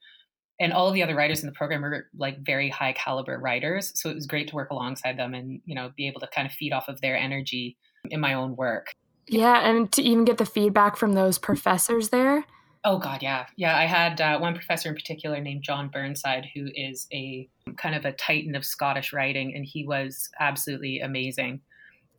And 0.60 0.72
all 0.72 0.88
of 0.88 0.94
the 0.94 1.02
other 1.02 1.16
writers 1.16 1.40
in 1.40 1.46
the 1.46 1.52
program 1.52 1.82
were 1.82 2.06
like 2.16 2.44
very 2.44 2.68
high 2.68 2.92
caliber 2.92 3.38
writers. 3.38 3.92
So 3.94 4.10
it 4.10 4.14
was 4.14 4.26
great 4.26 4.48
to 4.48 4.54
work 4.54 4.70
alongside 4.70 5.18
them 5.18 5.34
and, 5.34 5.60
you 5.64 5.74
know, 5.74 5.90
be 5.96 6.06
able 6.06 6.20
to 6.20 6.28
kind 6.28 6.46
of 6.46 6.52
feed 6.52 6.72
off 6.72 6.88
of 6.88 7.00
their 7.00 7.16
energy 7.16 7.76
in 8.10 8.20
my 8.20 8.34
own 8.34 8.54
work. 8.54 8.92
Yeah. 9.26 9.68
And 9.68 9.90
to 9.92 10.02
even 10.02 10.24
get 10.24 10.38
the 10.38 10.46
feedback 10.46 10.96
from 10.96 11.14
those 11.14 11.38
professors 11.38 12.10
there. 12.10 12.44
Oh 12.84 12.98
God, 12.98 13.22
yeah, 13.22 13.46
yeah. 13.56 13.76
I 13.78 13.84
had 13.84 14.20
uh, 14.20 14.40
one 14.40 14.54
professor 14.54 14.88
in 14.88 14.96
particular 14.96 15.40
named 15.40 15.62
John 15.62 15.88
Burnside, 15.88 16.48
who 16.52 16.68
is 16.74 17.06
a 17.12 17.48
kind 17.76 17.94
of 17.94 18.04
a 18.04 18.10
titan 18.12 18.56
of 18.56 18.64
Scottish 18.64 19.12
writing, 19.12 19.54
and 19.54 19.64
he 19.64 19.86
was 19.86 20.28
absolutely 20.40 20.98
amazing. 20.98 21.60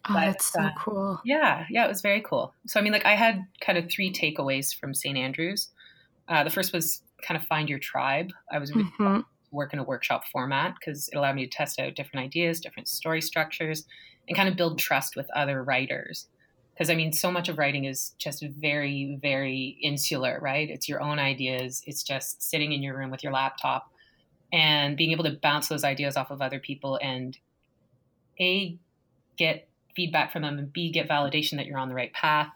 Oh, 0.10 0.14
but, 0.14 0.22
that's 0.22 0.54
so 0.54 0.62
uh, 0.62 0.70
cool. 0.78 1.22
Yeah, 1.26 1.66
yeah, 1.70 1.84
it 1.84 1.90
was 1.90 2.02
very 2.02 2.22
cool. 2.22 2.54
So, 2.66 2.80
I 2.80 2.84
mean, 2.84 2.94
like, 2.94 3.06
I 3.06 3.16
had 3.16 3.42
kind 3.60 3.78
of 3.78 3.90
three 3.92 4.12
takeaways 4.12 4.74
from 4.74 4.94
St. 4.94 5.18
Andrews. 5.18 5.70
Uh, 6.30 6.46
the 6.46 6.50
first 6.50 6.72
was 6.72 7.03
kind 7.26 7.40
of 7.40 7.48
find 7.48 7.70
your 7.70 7.80
tribe. 7.80 8.32
I 8.52 8.60
was 8.60 8.74
really 8.74 8.90
mm-hmm. 9.00 9.22
work 9.52 9.74
in 9.74 9.80
a 9.80 9.84
workshop 9.84 10.24
format 10.32 10.76
because 10.80 11.10
it 11.10 11.16
allowed 11.16 11.36
me 11.36 11.48
to 11.48 11.58
test 11.58 11.80
out 11.80 11.96
different 11.96 12.26
ideas, 12.26 12.60
different 12.60 12.88
story 12.88 13.22
structures, 13.22 13.86
and 14.28 14.38
kind 14.38 14.50
of 14.50 14.56
build 14.56 14.80
trust 14.80 15.16
with 15.16 15.28
other 15.36 15.64
writers. 15.64 16.28
Because 16.74 16.90
I 16.90 16.96
mean, 16.96 17.14
so 17.14 17.32
much 17.32 17.50
of 17.50 17.58
writing 17.58 17.86
is 17.86 18.16
just 18.18 18.44
very, 18.44 19.20
very 19.22 19.78
insular, 19.82 20.40
right? 20.42 20.70
It's 20.70 20.90
your 20.90 21.02
own 21.02 21.20
ideas. 21.20 21.84
It's 21.86 22.04
just 22.04 22.42
sitting 22.42 22.72
in 22.72 22.82
your 22.82 22.98
room 22.98 23.12
with 23.12 23.24
your 23.24 23.34
laptop 23.34 23.92
and 24.52 24.98
being 24.98 25.12
able 25.12 25.24
to 25.24 25.38
bounce 25.42 25.68
those 25.68 25.84
ideas 25.84 26.18
off 26.18 26.32
of 26.32 26.42
other 26.42 26.60
people 26.60 27.00
and 27.02 27.38
a 28.40 28.78
get 29.38 29.68
feedback 29.96 30.32
from 30.32 30.42
them 30.42 30.58
and 30.58 30.74
B, 30.74 30.92
get 30.92 31.08
validation 31.08 31.58
that 31.58 31.66
you're 31.66 31.78
on 31.78 31.90
the 31.90 31.96
right 31.96 32.14
path. 32.14 32.50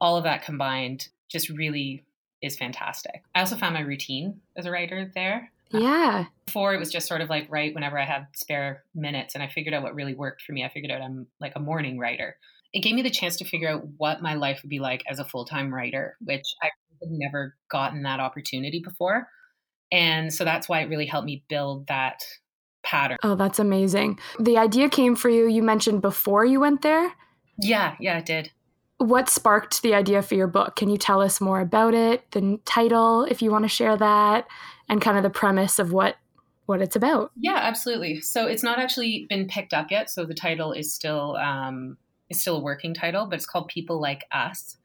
All 0.00 0.16
of 0.16 0.24
that 0.24 0.44
combined 0.44 1.08
just 1.28 1.48
really 1.48 2.04
is 2.42 2.56
fantastic. 2.56 3.22
I 3.34 3.40
also 3.40 3.56
found 3.56 3.74
my 3.74 3.80
routine 3.80 4.40
as 4.56 4.66
a 4.66 4.70
writer 4.70 5.10
there. 5.14 5.50
Uh, 5.72 5.78
yeah. 5.78 6.24
before 6.46 6.74
it 6.74 6.80
was 6.80 6.90
just 6.90 7.06
sort 7.06 7.20
of 7.20 7.30
like 7.30 7.46
write 7.48 7.74
whenever 7.74 7.96
I 7.96 8.04
had 8.04 8.26
spare 8.34 8.82
minutes 8.92 9.34
and 9.34 9.42
I 9.42 9.48
figured 9.48 9.72
out 9.72 9.84
what 9.84 9.94
really 9.94 10.14
worked 10.14 10.42
for 10.42 10.52
me. 10.52 10.64
I 10.64 10.68
figured 10.68 10.90
out 10.90 11.00
I'm 11.00 11.28
like 11.40 11.52
a 11.54 11.60
morning 11.60 11.96
writer. 11.96 12.36
It 12.72 12.82
gave 12.82 12.94
me 12.94 13.02
the 13.02 13.10
chance 13.10 13.36
to 13.36 13.44
figure 13.44 13.68
out 13.68 13.84
what 13.96 14.20
my 14.20 14.34
life 14.34 14.60
would 14.62 14.68
be 14.68 14.80
like 14.80 15.04
as 15.08 15.20
a 15.20 15.24
full-time 15.24 15.72
writer, 15.72 16.16
which 16.20 16.44
I 16.62 16.70
had 17.00 17.10
never 17.10 17.56
gotten 17.70 18.02
that 18.02 18.20
opportunity 18.20 18.80
before. 18.80 19.28
And 19.92 20.32
so 20.32 20.44
that's 20.44 20.68
why 20.68 20.80
it 20.80 20.88
really 20.88 21.06
helped 21.06 21.26
me 21.26 21.44
build 21.48 21.86
that 21.88 22.22
pattern. 22.82 23.18
Oh, 23.22 23.34
that's 23.34 23.58
amazing. 23.58 24.18
The 24.38 24.58
idea 24.58 24.88
came 24.88 25.16
for 25.16 25.28
you, 25.28 25.46
you 25.46 25.62
mentioned 25.62 26.02
before 26.02 26.44
you 26.44 26.60
went 26.60 26.82
there? 26.82 27.12
Yeah, 27.58 27.94
yeah, 28.00 28.18
it 28.18 28.26
did. 28.26 28.50
What 29.00 29.30
sparked 29.30 29.80
the 29.80 29.94
idea 29.94 30.20
for 30.20 30.34
your 30.34 30.46
book? 30.46 30.76
Can 30.76 30.90
you 30.90 30.98
tell 30.98 31.22
us 31.22 31.40
more 31.40 31.60
about 31.60 31.94
it, 31.94 32.30
the 32.32 32.60
title, 32.66 33.24
if 33.24 33.40
you 33.40 33.50
want 33.50 33.64
to 33.64 33.68
share 33.68 33.96
that, 33.96 34.46
and 34.90 35.00
kind 35.00 35.16
of 35.16 35.22
the 35.22 35.30
premise 35.30 35.78
of 35.78 35.90
what 35.90 36.16
what 36.66 36.82
it's 36.82 36.96
about? 36.96 37.32
Yeah, 37.34 37.56
absolutely. 37.56 38.20
So 38.20 38.46
it's 38.46 38.62
not 38.62 38.78
actually 38.78 39.26
been 39.30 39.48
picked 39.48 39.72
up 39.72 39.90
yet. 39.90 40.10
So 40.10 40.26
the 40.26 40.34
title 40.34 40.72
is 40.72 40.92
still 40.92 41.36
um, 41.36 41.96
is 42.28 42.42
still 42.42 42.58
a 42.58 42.60
working 42.60 42.92
title, 42.92 43.24
but 43.24 43.36
it's 43.36 43.46
called 43.46 43.68
People 43.68 44.00
Like 44.00 44.26
Us. 44.32 44.76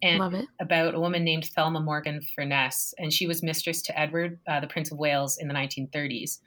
And 0.00 0.20
Love 0.20 0.34
it. 0.34 0.46
about 0.60 0.94
a 0.94 1.00
woman 1.00 1.24
named 1.24 1.46
Thelma 1.46 1.80
Morgan 1.80 2.20
Furness, 2.36 2.94
and 2.98 3.12
she 3.12 3.26
was 3.26 3.42
mistress 3.42 3.82
to 3.82 3.98
Edward, 3.98 4.38
uh, 4.46 4.60
the 4.60 4.66
Prince 4.68 4.92
of 4.92 4.98
Wales, 4.98 5.38
in 5.38 5.48
the 5.48 5.54
1930s. 5.54 6.38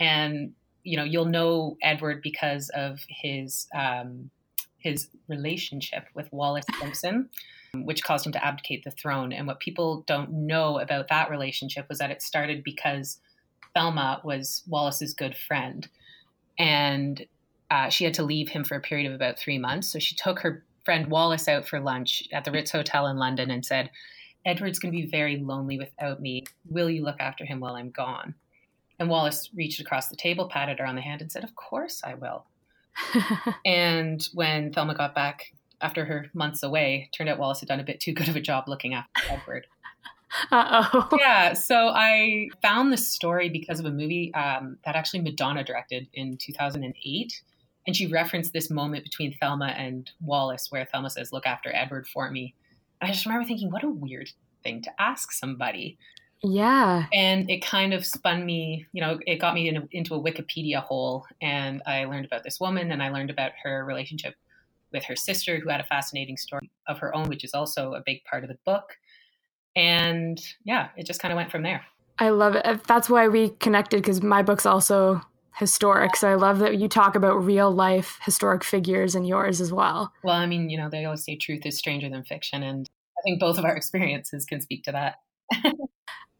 And 0.00 0.52
you 0.82 0.96
know, 0.96 1.04
you'll 1.04 1.26
know 1.26 1.76
Edward 1.82 2.22
because 2.22 2.70
of 2.70 3.00
his 3.08 3.66
um, 3.74 4.30
his 4.84 5.08
relationship 5.28 6.04
with 6.14 6.30
Wallis 6.30 6.66
Simpson, 6.78 7.30
which 7.74 8.04
caused 8.04 8.26
him 8.26 8.32
to 8.32 8.44
abdicate 8.44 8.84
the 8.84 8.90
throne. 8.90 9.32
And 9.32 9.46
what 9.46 9.58
people 9.58 10.04
don't 10.06 10.30
know 10.30 10.78
about 10.78 11.08
that 11.08 11.30
relationship 11.30 11.86
was 11.88 11.98
that 11.98 12.10
it 12.10 12.20
started 12.22 12.62
because 12.62 13.18
Thelma 13.74 14.20
was 14.22 14.62
Wallis's 14.68 15.14
good 15.14 15.36
friend, 15.36 15.88
and 16.58 17.26
uh, 17.70 17.88
she 17.88 18.04
had 18.04 18.14
to 18.14 18.22
leave 18.22 18.50
him 18.50 18.62
for 18.62 18.76
a 18.76 18.80
period 18.80 19.08
of 19.08 19.14
about 19.14 19.38
three 19.38 19.58
months. 19.58 19.88
So 19.88 19.98
she 19.98 20.14
took 20.14 20.38
her 20.40 20.62
friend 20.84 21.06
Wallis 21.06 21.48
out 21.48 21.66
for 21.66 21.80
lunch 21.80 22.28
at 22.30 22.44
the 22.44 22.52
Ritz 22.52 22.70
Hotel 22.70 23.06
in 23.06 23.16
London 23.16 23.50
and 23.50 23.64
said, 23.64 23.90
"Edward's 24.44 24.78
going 24.78 24.92
to 24.92 25.00
be 25.00 25.10
very 25.10 25.38
lonely 25.38 25.78
without 25.78 26.20
me. 26.20 26.44
Will 26.68 26.90
you 26.90 27.02
look 27.02 27.18
after 27.18 27.46
him 27.46 27.58
while 27.58 27.74
I'm 27.74 27.90
gone?" 27.90 28.34
And 28.98 29.08
Wallis 29.08 29.50
reached 29.54 29.80
across 29.80 30.08
the 30.08 30.16
table, 30.16 30.48
patted 30.48 30.78
her 30.78 30.86
on 30.86 30.94
the 30.94 31.00
hand, 31.00 31.20
and 31.20 31.32
said, 31.32 31.42
Of 31.42 31.56
course 31.56 32.00
I 32.04 32.14
will. 32.14 32.46
and 33.64 34.26
when 34.32 34.72
Thelma 34.72 34.94
got 34.94 35.14
back 35.14 35.52
after 35.80 36.04
her 36.04 36.26
months 36.34 36.62
away, 36.62 37.10
turned 37.12 37.28
out 37.28 37.38
Wallis 37.38 37.60
had 37.60 37.68
done 37.68 37.80
a 37.80 37.84
bit 37.84 38.00
too 38.00 38.12
good 38.12 38.28
of 38.28 38.36
a 38.36 38.40
job 38.40 38.64
looking 38.68 38.94
after 38.94 39.20
Edward. 39.28 39.66
Uh 40.50 40.88
oh. 40.92 41.08
Yeah, 41.18 41.52
so 41.52 41.88
I 41.88 42.48
found 42.62 42.92
this 42.92 43.08
story 43.08 43.48
because 43.48 43.80
of 43.80 43.86
a 43.86 43.90
movie 43.90 44.32
um, 44.34 44.78
that 44.84 44.96
actually 44.96 45.20
Madonna 45.20 45.64
directed 45.64 46.08
in 46.12 46.36
2008. 46.36 47.42
And 47.86 47.94
she 47.94 48.06
referenced 48.06 48.52
this 48.52 48.70
moment 48.70 49.04
between 49.04 49.36
Thelma 49.36 49.66
and 49.66 50.10
Wallis 50.20 50.68
where 50.70 50.86
Thelma 50.86 51.10
says, 51.10 51.32
Look 51.32 51.46
after 51.46 51.70
Edward 51.74 52.06
for 52.06 52.30
me. 52.30 52.54
And 53.00 53.08
I 53.08 53.12
just 53.12 53.26
remember 53.26 53.46
thinking, 53.46 53.70
What 53.70 53.84
a 53.84 53.88
weird 53.88 54.30
thing 54.62 54.82
to 54.82 54.90
ask 54.98 55.32
somebody. 55.32 55.98
Yeah. 56.44 57.06
And 57.12 57.48
it 57.50 57.64
kind 57.64 57.94
of 57.94 58.04
spun 58.04 58.44
me, 58.44 58.86
you 58.92 59.00
know, 59.00 59.18
it 59.26 59.36
got 59.36 59.54
me 59.54 59.68
in 59.68 59.78
a, 59.78 59.88
into 59.92 60.14
a 60.14 60.20
Wikipedia 60.20 60.82
hole. 60.82 61.26
And 61.40 61.82
I 61.86 62.04
learned 62.04 62.26
about 62.26 62.44
this 62.44 62.60
woman 62.60 62.92
and 62.92 63.02
I 63.02 63.08
learned 63.08 63.30
about 63.30 63.52
her 63.62 63.82
relationship 63.84 64.34
with 64.92 65.04
her 65.04 65.16
sister, 65.16 65.58
who 65.58 65.70
had 65.70 65.80
a 65.80 65.84
fascinating 65.84 66.36
story 66.36 66.70
of 66.86 66.98
her 66.98 67.14
own, 67.16 67.28
which 67.30 67.44
is 67.44 67.54
also 67.54 67.94
a 67.94 68.02
big 68.04 68.22
part 68.24 68.44
of 68.44 68.50
the 68.50 68.58
book. 68.66 68.98
And 69.74 70.38
yeah, 70.64 70.88
it 70.96 71.06
just 71.06 71.18
kind 71.18 71.32
of 71.32 71.36
went 71.36 71.50
from 71.50 71.62
there. 71.62 71.82
I 72.18 72.28
love 72.28 72.54
it. 72.56 72.84
That's 72.84 73.08
why 73.08 73.26
we 73.26 73.48
connected 73.48 74.02
because 74.02 74.22
my 74.22 74.42
book's 74.42 74.66
also 74.66 75.22
historic. 75.56 76.14
So 76.14 76.28
I 76.28 76.34
love 76.34 76.58
that 76.58 76.76
you 76.76 76.88
talk 76.88 77.16
about 77.16 77.42
real 77.42 77.72
life 77.72 78.18
historic 78.22 78.62
figures 78.62 79.14
and 79.14 79.26
yours 79.26 79.62
as 79.62 79.72
well. 79.72 80.12
Well, 80.22 80.36
I 80.36 80.46
mean, 80.46 80.68
you 80.68 80.76
know, 80.76 80.90
they 80.90 81.06
always 81.06 81.24
say 81.24 81.36
truth 81.36 81.64
is 81.64 81.78
stranger 81.78 82.10
than 82.10 82.22
fiction. 82.22 82.62
And 82.62 82.88
I 83.18 83.22
think 83.24 83.40
both 83.40 83.58
of 83.58 83.64
our 83.64 83.74
experiences 83.76 84.44
can 84.44 84.60
speak 84.60 84.84
to 84.84 84.92
that. 84.92 85.16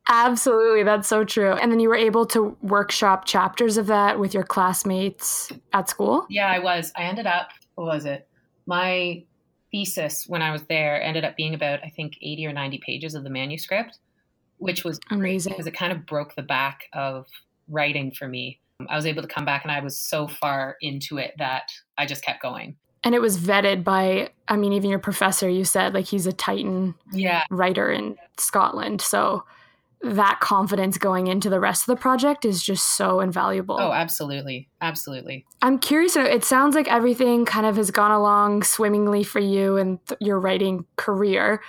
Absolutely, 0.08 0.82
that's 0.82 1.08
so 1.08 1.24
true. 1.24 1.52
And 1.52 1.72
then 1.72 1.80
you 1.80 1.88
were 1.88 1.96
able 1.96 2.26
to 2.26 2.56
workshop 2.62 3.24
chapters 3.24 3.76
of 3.78 3.86
that 3.86 4.18
with 4.18 4.34
your 4.34 4.42
classmates 4.42 5.50
at 5.72 5.88
school? 5.88 6.26
Yeah, 6.28 6.50
I 6.50 6.58
was. 6.58 6.92
I 6.96 7.04
ended 7.04 7.26
up, 7.26 7.48
what 7.74 7.86
was 7.86 8.04
it? 8.04 8.28
My 8.66 9.22
thesis 9.70 10.26
when 10.28 10.42
I 10.42 10.52
was 10.52 10.62
there 10.64 11.02
ended 11.02 11.24
up 11.24 11.36
being 11.36 11.54
about, 11.54 11.80
I 11.82 11.88
think, 11.88 12.18
80 12.20 12.46
or 12.46 12.52
90 12.52 12.80
pages 12.84 13.14
of 13.14 13.24
the 13.24 13.30
manuscript, 13.30 13.98
which 14.58 14.84
was 14.84 15.00
amazing 15.10 15.52
because 15.52 15.66
it 15.66 15.74
kind 15.74 15.92
of 15.92 16.06
broke 16.06 16.34
the 16.34 16.42
back 16.42 16.84
of 16.92 17.26
writing 17.68 18.12
for 18.12 18.28
me. 18.28 18.60
I 18.88 18.96
was 18.96 19.06
able 19.06 19.22
to 19.22 19.28
come 19.28 19.44
back 19.44 19.64
and 19.64 19.72
I 19.72 19.80
was 19.80 19.98
so 19.98 20.28
far 20.28 20.76
into 20.80 21.16
it 21.16 21.32
that 21.38 21.70
I 21.96 22.06
just 22.06 22.22
kept 22.24 22.42
going. 22.42 22.76
And 23.04 23.14
it 23.14 23.20
was 23.20 23.38
vetted 23.38 23.84
by, 23.84 24.30
I 24.48 24.56
mean, 24.56 24.72
even 24.72 24.90
your 24.90 24.98
professor, 24.98 25.48
you 25.48 25.64
said 25.64 25.94
like 25.94 26.06
he's 26.06 26.26
a 26.26 26.32
Titan 26.32 26.94
yeah. 27.12 27.44
writer 27.50 27.90
in 27.90 28.16
Scotland. 28.38 29.00
So 29.00 29.44
that 30.04 30.38
confidence 30.40 30.98
going 30.98 31.26
into 31.26 31.48
the 31.48 31.58
rest 31.58 31.82
of 31.82 31.86
the 31.86 32.00
project 32.00 32.44
is 32.44 32.62
just 32.62 32.96
so 32.96 33.20
invaluable. 33.20 33.76
Oh, 33.80 33.92
absolutely. 33.92 34.68
Absolutely. 34.80 35.46
I'm 35.62 35.78
curious. 35.78 36.14
It 36.16 36.44
sounds 36.44 36.74
like 36.74 36.88
everything 36.88 37.44
kind 37.44 37.64
of 37.66 37.76
has 37.76 37.90
gone 37.90 38.10
along 38.10 38.64
swimmingly 38.64 39.24
for 39.24 39.40
you 39.40 39.76
and 39.76 39.98
th- 40.06 40.18
your 40.20 40.38
writing 40.38 40.84
career. 40.96 41.62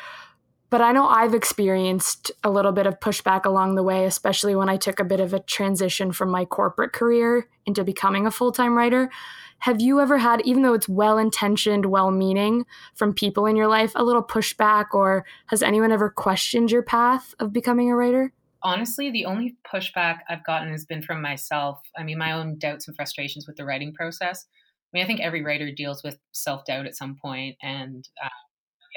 But 0.69 0.81
I 0.81 0.91
know 0.91 1.07
I've 1.07 1.33
experienced 1.33 2.31
a 2.43 2.49
little 2.49 2.73
bit 2.73 2.87
of 2.87 2.99
pushback 2.99 3.45
along 3.45 3.75
the 3.75 3.83
way, 3.83 4.05
especially 4.05 4.55
when 4.55 4.67
I 4.67 4.75
took 4.77 4.99
a 4.99 5.05
bit 5.05 5.21
of 5.21 5.33
a 5.33 5.39
transition 5.39 6.11
from 6.11 6.29
my 6.29 6.43
corporate 6.43 6.91
career 6.91 7.47
into 7.65 7.83
becoming 7.83 8.27
a 8.27 8.31
full 8.31 8.51
time 8.51 8.75
writer. 8.75 9.09
Have 9.59 9.81
you 9.81 9.99
ever 9.99 10.17
had, 10.17 10.41
even 10.45 10.61
though 10.61 10.73
it's 10.73 10.87
well 10.87 11.17
intentioned, 11.17 11.87
well 11.87 12.11
meaning 12.11 12.65
from 12.93 13.13
people 13.13 13.45
in 13.45 13.55
your 13.55 13.67
life, 13.67 13.91
a 13.95 14.03
little 14.03 14.23
pushback, 14.23 14.87
or 14.93 15.25
has 15.47 15.63
anyone 15.63 15.91
ever 15.91 16.09
questioned 16.09 16.71
your 16.71 16.83
path 16.83 17.33
of 17.39 17.51
becoming 17.51 17.89
a 17.89 17.95
writer? 17.95 18.31
Honestly, 18.61 19.11
the 19.11 19.25
only 19.25 19.55
pushback 19.71 20.19
I've 20.29 20.45
gotten 20.45 20.71
has 20.71 20.85
been 20.85 21.01
from 21.01 21.21
myself. 21.21 21.81
I 21.97 22.03
mean, 22.03 22.17
my 22.17 22.31
own 22.31 22.57
doubts 22.57 22.87
and 22.87 22.95
frustrations 22.95 23.47
with 23.47 23.55
the 23.55 23.65
writing 23.65 23.93
process. 23.93 24.45
I 24.47 24.97
mean, 24.97 25.03
I 25.03 25.07
think 25.07 25.19
every 25.19 25.43
writer 25.43 25.71
deals 25.71 26.03
with 26.03 26.17
self 26.31 26.65
doubt 26.65 26.85
at 26.85 26.95
some 26.95 27.15
point, 27.21 27.57
and 27.61 28.07
uh, 28.23 28.29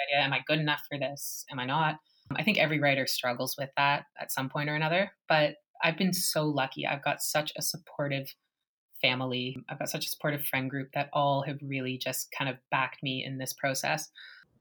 idea: 0.08 0.24
am 0.24 0.32
I 0.32 0.40
good 0.46 0.58
enough 0.58 0.82
for 0.88 0.98
this? 0.98 1.44
Am 1.50 1.58
I 1.58 1.64
not? 1.64 1.98
I 2.36 2.42
think 2.42 2.58
every 2.58 2.78
writer 2.78 3.06
struggles 3.06 3.56
with 3.58 3.70
that 3.76 4.04
at 4.20 4.32
some 4.32 4.48
point 4.48 4.68
or 4.68 4.74
another. 4.74 5.12
But 5.28 5.56
I've 5.82 5.96
been 5.96 6.12
so 6.12 6.44
lucky. 6.44 6.86
I've 6.86 7.04
got 7.04 7.22
such 7.22 7.52
a 7.56 7.62
supportive 7.62 8.34
family. 9.00 9.62
I've 9.68 9.78
got 9.78 9.90
such 9.90 10.06
a 10.06 10.08
supportive 10.08 10.44
friend 10.44 10.68
group 10.68 10.92
that 10.92 11.10
all 11.12 11.42
have 11.42 11.58
really 11.62 11.98
just 11.98 12.32
kind 12.32 12.50
of 12.50 12.56
backed 12.70 13.02
me 13.02 13.24
in 13.24 13.38
this 13.38 13.52
process. 13.52 14.10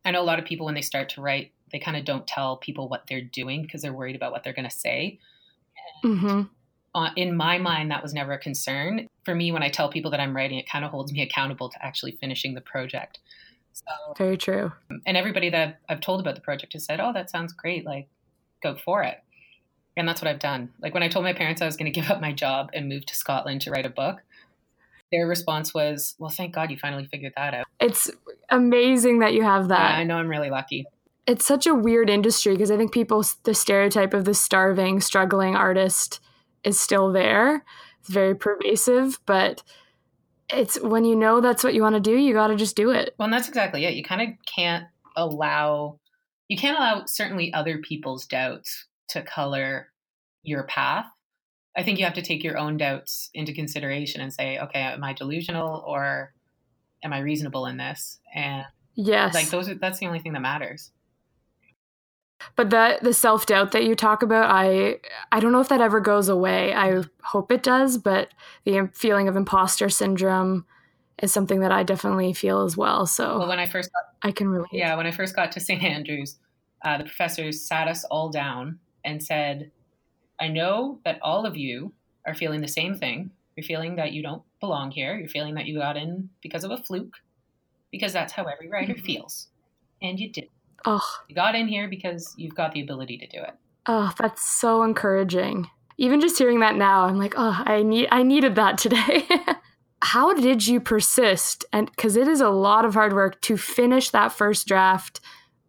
I 0.06 0.12
know 0.12 0.22
a 0.22 0.24
lot 0.24 0.40
of 0.40 0.46
people 0.46 0.66
when 0.66 0.76
they 0.76 0.82
start 0.82 1.10
to 1.10 1.22
write, 1.22 1.52
they 1.72 1.80
kind 1.80 1.98
of 1.98 2.06
don't 2.06 2.26
tell 2.26 2.58
people 2.58 2.88
what 2.88 3.04
they're 3.10 3.22
doing 3.22 3.64
because 3.64 3.82
they're 3.82 3.94
worried 3.94 4.16
about 4.16 4.32
what 4.32 4.44
they're 4.44 4.54
going 4.54 4.70
to 4.70 4.76
say. 4.76 5.20
Mm-hmm. 6.04 6.44
Uh, 6.96 7.10
in 7.16 7.36
my 7.36 7.58
mind, 7.58 7.92
that 7.92 8.02
was 8.02 8.14
never 8.14 8.34
a 8.34 8.40
concern. 8.40 9.08
For 9.26 9.36
me, 9.36 9.52
when 9.52 9.64
I 9.64 9.70
tell 9.70 9.90
people 9.90 10.12
that 10.12 10.20
I'm 10.20 10.36
writing, 10.36 10.58
it 10.58 10.70
kind 10.70 10.86
of 10.86 10.92
holds 10.92 11.12
me 11.12 11.22
accountable 11.22 11.70
to 11.70 11.86
actually 11.86 12.14
finishing 12.14 12.54
the 12.54 12.62
project. 12.62 13.20
So, 13.74 14.14
Very 14.18 14.38
true. 14.38 14.72
And 15.06 15.16
everybody 15.18 15.50
that 15.50 15.80
I've 15.88 16.02
told 16.02 16.20
about 16.20 16.36
the 16.36 16.42
project 16.42 16.74
has 16.74 16.86
said, 16.86 17.00
"Oh, 17.00 17.14
that 17.14 17.30
sounds 17.30 17.54
great! 17.54 17.86
Like, 17.86 18.08
go 18.64 18.76
for 18.76 19.04
it." 19.04 19.20
And 19.96 20.08
that's 20.08 20.22
what 20.22 20.30
I've 20.30 20.40
done. 20.40 20.70
Like 20.80 20.94
when 20.94 21.04
I 21.04 21.08
told 21.08 21.26
my 21.26 21.34
parents 21.34 21.62
I 21.62 21.66
was 21.66 21.76
going 21.76 21.92
to 21.92 22.00
give 22.00 22.10
up 22.10 22.22
my 22.22 22.32
job 22.32 22.70
and 22.74 22.88
move 22.88 23.06
to 23.08 23.16
Scotland 23.16 23.62
to 23.62 23.72
write 23.72 23.86
a 23.86 23.90
book, 23.90 24.22
their 25.12 25.28
response 25.28 25.74
was, 25.74 26.16
"Well, 26.20 26.30
thank 26.30 26.54
God 26.54 26.72
you 26.72 26.78
finally 26.78 27.06
figured 27.06 27.34
that 27.36 27.54
out." 27.54 27.68
It's 27.80 28.10
amazing 28.50 29.20
that 29.20 29.34
you 29.34 29.44
have 29.44 29.68
that. 29.70 29.92
Yeah, 29.92 29.98
I 29.98 30.04
know 30.04 30.18
I'm 30.18 30.28
really 30.28 30.50
lucky. 30.50 30.86
It's 31.26 31.46
such 31.46 31.68
a 31.68 31.76
weird 31.76 32.10
industry 32.10 32.54
because 32.54 32.72
I 32.72 32.78
think 32.78 32.94
people 32.94 33.24
the 33.44 33.54
stereotype 33.54 34.14
of 34.14 34.26
the 34.26 34.34
starving, 34.34 35.02
struggling 35.02 35.56
artist 35.56 36.20
is 36.64 36.80
still 36.80 37.12
there. 37.12 37.64
It's 38.00 38.10
very 38.10 38.36
pervasive, 38.36 39.20
but 39.26 39.64
it's 40.50 40.80
when 40.82 41.04
you 41.04 41.16
know 41.16 41.42
that's 41.42 41.64
what 41.64 41.74
you 41.74 41.82
want 41.82 41.96
to 41.96 42.02
do, 42.02 42.16
you 42.16 42.34
got 42.34 42.48
to 42.48 42.56
just 42.56 42.76
do 42.76 42.92
it. 42.92 43.14
Well, 43.18 43.26
and 43.26 43.34
that's 43.34 43.50
exactly 43.50 43.86
it. 43.86 43.96
You 43.96 44.04
kind 44.04 44.22
of 44.22 44.30
can't 44.46 44.86
allow 45.16 46.00
you 46.48 46.58
can't 46.58 46.78
allow 46.78 47.04
certainly 47.06 47.54
other 47.54 47.80
people's 47.80 48.26
doubts 48.26 48.86
to 49.10 49.22
color 49.22 49.92
your 50.44 50.64
path 50.64 51.08
I 51.78 51.84
think 51.84 52.00
you 52.00 52.06
have 52.06 52.16
to 52.16 52.24
take 52.24 52.44
your 52.44 52.58
own 52.58 52.78
doubts 52.78 53.30
into 53.34 53.54
consideration 53.54 54.20
and 54.20 54.34
say, 54.34 54.58
okay, 54.58 54.80
am 54.80 55.04
I 55.04 55.14
delusional 55.14 55.84
or 55.86 56.34
am 57.04 57.14
I 57.14 57.20
reasonable 57.20 57.68
in 57.68 57.78
this? 57.78 58.20
And 58.34 58.66
yes, 58.96 59.36
like 59.36 59.50
those, 59.50 59.70
are, 59.70 59.76
that's 59.76 60.00
the 60.00 60.08
only 60.08 60.20
thing 60.20 60.34
that 60.34 60.42
matters. 60.42 60.92
But 62.56 62.70
the 62.70 63.00
the 63.02 63.14
self 63.14 63.46
doubt 63.46 63.72
that 63.72 63.84
you 63.84 63.96
talk 63.96 64.24
about, 64.24 64.50
I 64.50 64.98
I 65.32 65.40
don't 65.40 65.52
know 65.52 65.62
if 65.62 65.70
that 65.70 65.82
ever 65.82 66.00
goes 66.00 66.30
away. 66.30 66.74
I 66.74 67.04
hope 67.24 67.52
it 67.52 67.64
does, 67.64 67.98
but 67.98 68.30
the 68.64 68.90
feeling 68.94 69.28
of 69.28 69.36
imposter 69.36 69.90
syndrome 69.90 70.66
is 71.22 71.32
something 71.32 71.60
that 71.62 71.72
I 71.72 71.84
definitely 71.84 72.34
feel 72.34 72.64
as 72.64 72.78
well. 72.78 73.06
So 73.06 73.40
well, 73.40 73.48
when 73.48 73.60
I 73.60 73.68
first 73.68 73.92
got, 73.92 74.28
I 74.28 74.32
can 74.32 74.50
relate. 74.50 74.70
Yeah, 74.72 74.96
when 74.96 75.08
I 75.08 75.12
first 75.12 75.36
got 75.36 75.52
to 75.54 75.60
St. 75.60 75.84
Andrews, 75.84 76.38
uh, 76.86 76.98
the 76.98 77.04
professors 77.04 77.62
sat 77.62 77.88
us 77.88 78.04
all 78.06 78.30
down 78.30 78.80
and 79.04 79.24
said, 79.24 79.72
I 80.40 80.48
know 80.48 81.00
that 81.04 81.20
all 81.22 81.46
of 81.46 81.58
you 81.58 81.94
are 82.26 82.36
feeling 82.36 82.62
the 82.62 82.68
same 82.68 82.96
thing. 82.96 83.32
You're 83.56 83.64
feeling 83.64 83.96
that 83.96 84.12
you 84.12 84.22
don't 84.22 84.44
belong 84.60 84.92
here. 84.92 85.18
You're 85.18 85.30
feeling 85.30 85.56
that 85.56 85.66
you 85.66 85.80
got 85.80 85.98
in 85.98 86.30
because 86.42 86.64
of 86.64 86.72
a 86.72 86.78
fluke, 86.78 87.16
because 87.92 88.14
that's 88.14 88.34
how 88.34 88.46
every 88.46 88.70
writer 88.70 88.94
mm-hmm. 88.94 89.06
feels. 89.06 89.48
And 90.02 90.20
you 90.20 90.30
did. 90.30 90.50
Oh. 90.86 91.06
You 91.28 91.36
got 91.36 91.56
in 91.56 91.68
here 91.68 91.88
because 91.88 92.36
you've 92.38 92.56
got 92.56 92.74
the 92.74 92.82
ability 92.82 93.18
to 93.18 93.28
do 93.28 93.40
it. 93.42 93.56
Oh, 93.88 94.14
that's 94.18 94.44
so 94.44 94.84
encouraging. 94.84 95.70
Even 95.98 96.22
just 96.22 96.38
hearing 96.38 96.60
that 96.60 96.76
now, 96.76 97.06
I'm 97.06 97.18
like, 97.18 97.34
oh, 97.38 97.64
I 97.66 97.82
need 97.82 98.08
I 98.12 98.22
needed 98.22 98.56
that 98.56 98.78
today. 98.78 99.28
how 100.02 100.34
did 100.34 100.68
you 100.68 100.80
persist? 100.80 101.66
And 101.74 101.90
because 101.90 102.16
it 102.16 102.28
is 102.28 102.42
a 102.42 102.50
lot 102.50 102.86
of 102.86 102.94
hard 102.94 103.14
work 103.14 103.42
to 103.42 103.58
finish 103.58 104.12
that 104.12 104.32
first 104.32 104.68
draft 104.68 105.20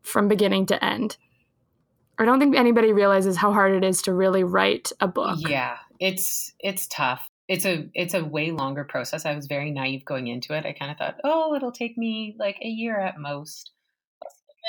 from 0.03 0.29
beginning 0.29 0.67
to 0.67 0.85
end. 0.85 1.17
I 2.19 2.25
don't 2.25 2.41
think 2.41 2.57
anybody 2.57 2.93
realizes 2.93 3.37
how 3.37 3.53
hard 3.53 3.73
it 3.73 3.85
is 3.85 4.03
to 4.03 4.13
really 4.13 4.43
write 4.43 4.91
a 5.01 5.07
book. 5.07 5.39
Yeah, 5.41 5.77
it's 6.01 6.53
it's 6.59 6.87
tough. 6.89 7.31
It's 7.47 7.65
a 7.65 7.89
it's 7.95 8.15
a 8.15 8.25
way 8.25 8.51
longer 8.51 8.85
process. 8.85 9.25
I 9.25 9.35
was 9.35 9.47
very 9.47 9.71
naive 9.71 10.05
going 10.05 10.27
into 10.27 10.55
it. 10.55 10.67
I 10.67 10.73
kind 10.73 10.91
of 10.91 10.99
thought, 10.99 11.21
oh, 11.23 11.55
it'll 11.55 11.73
take 11.73 11.97
me 11.97 12.35
like 12.39 12.59
a 12.61 12.69
year 12.69 12.99
at 12.99 13.21
most. 13.21 13.71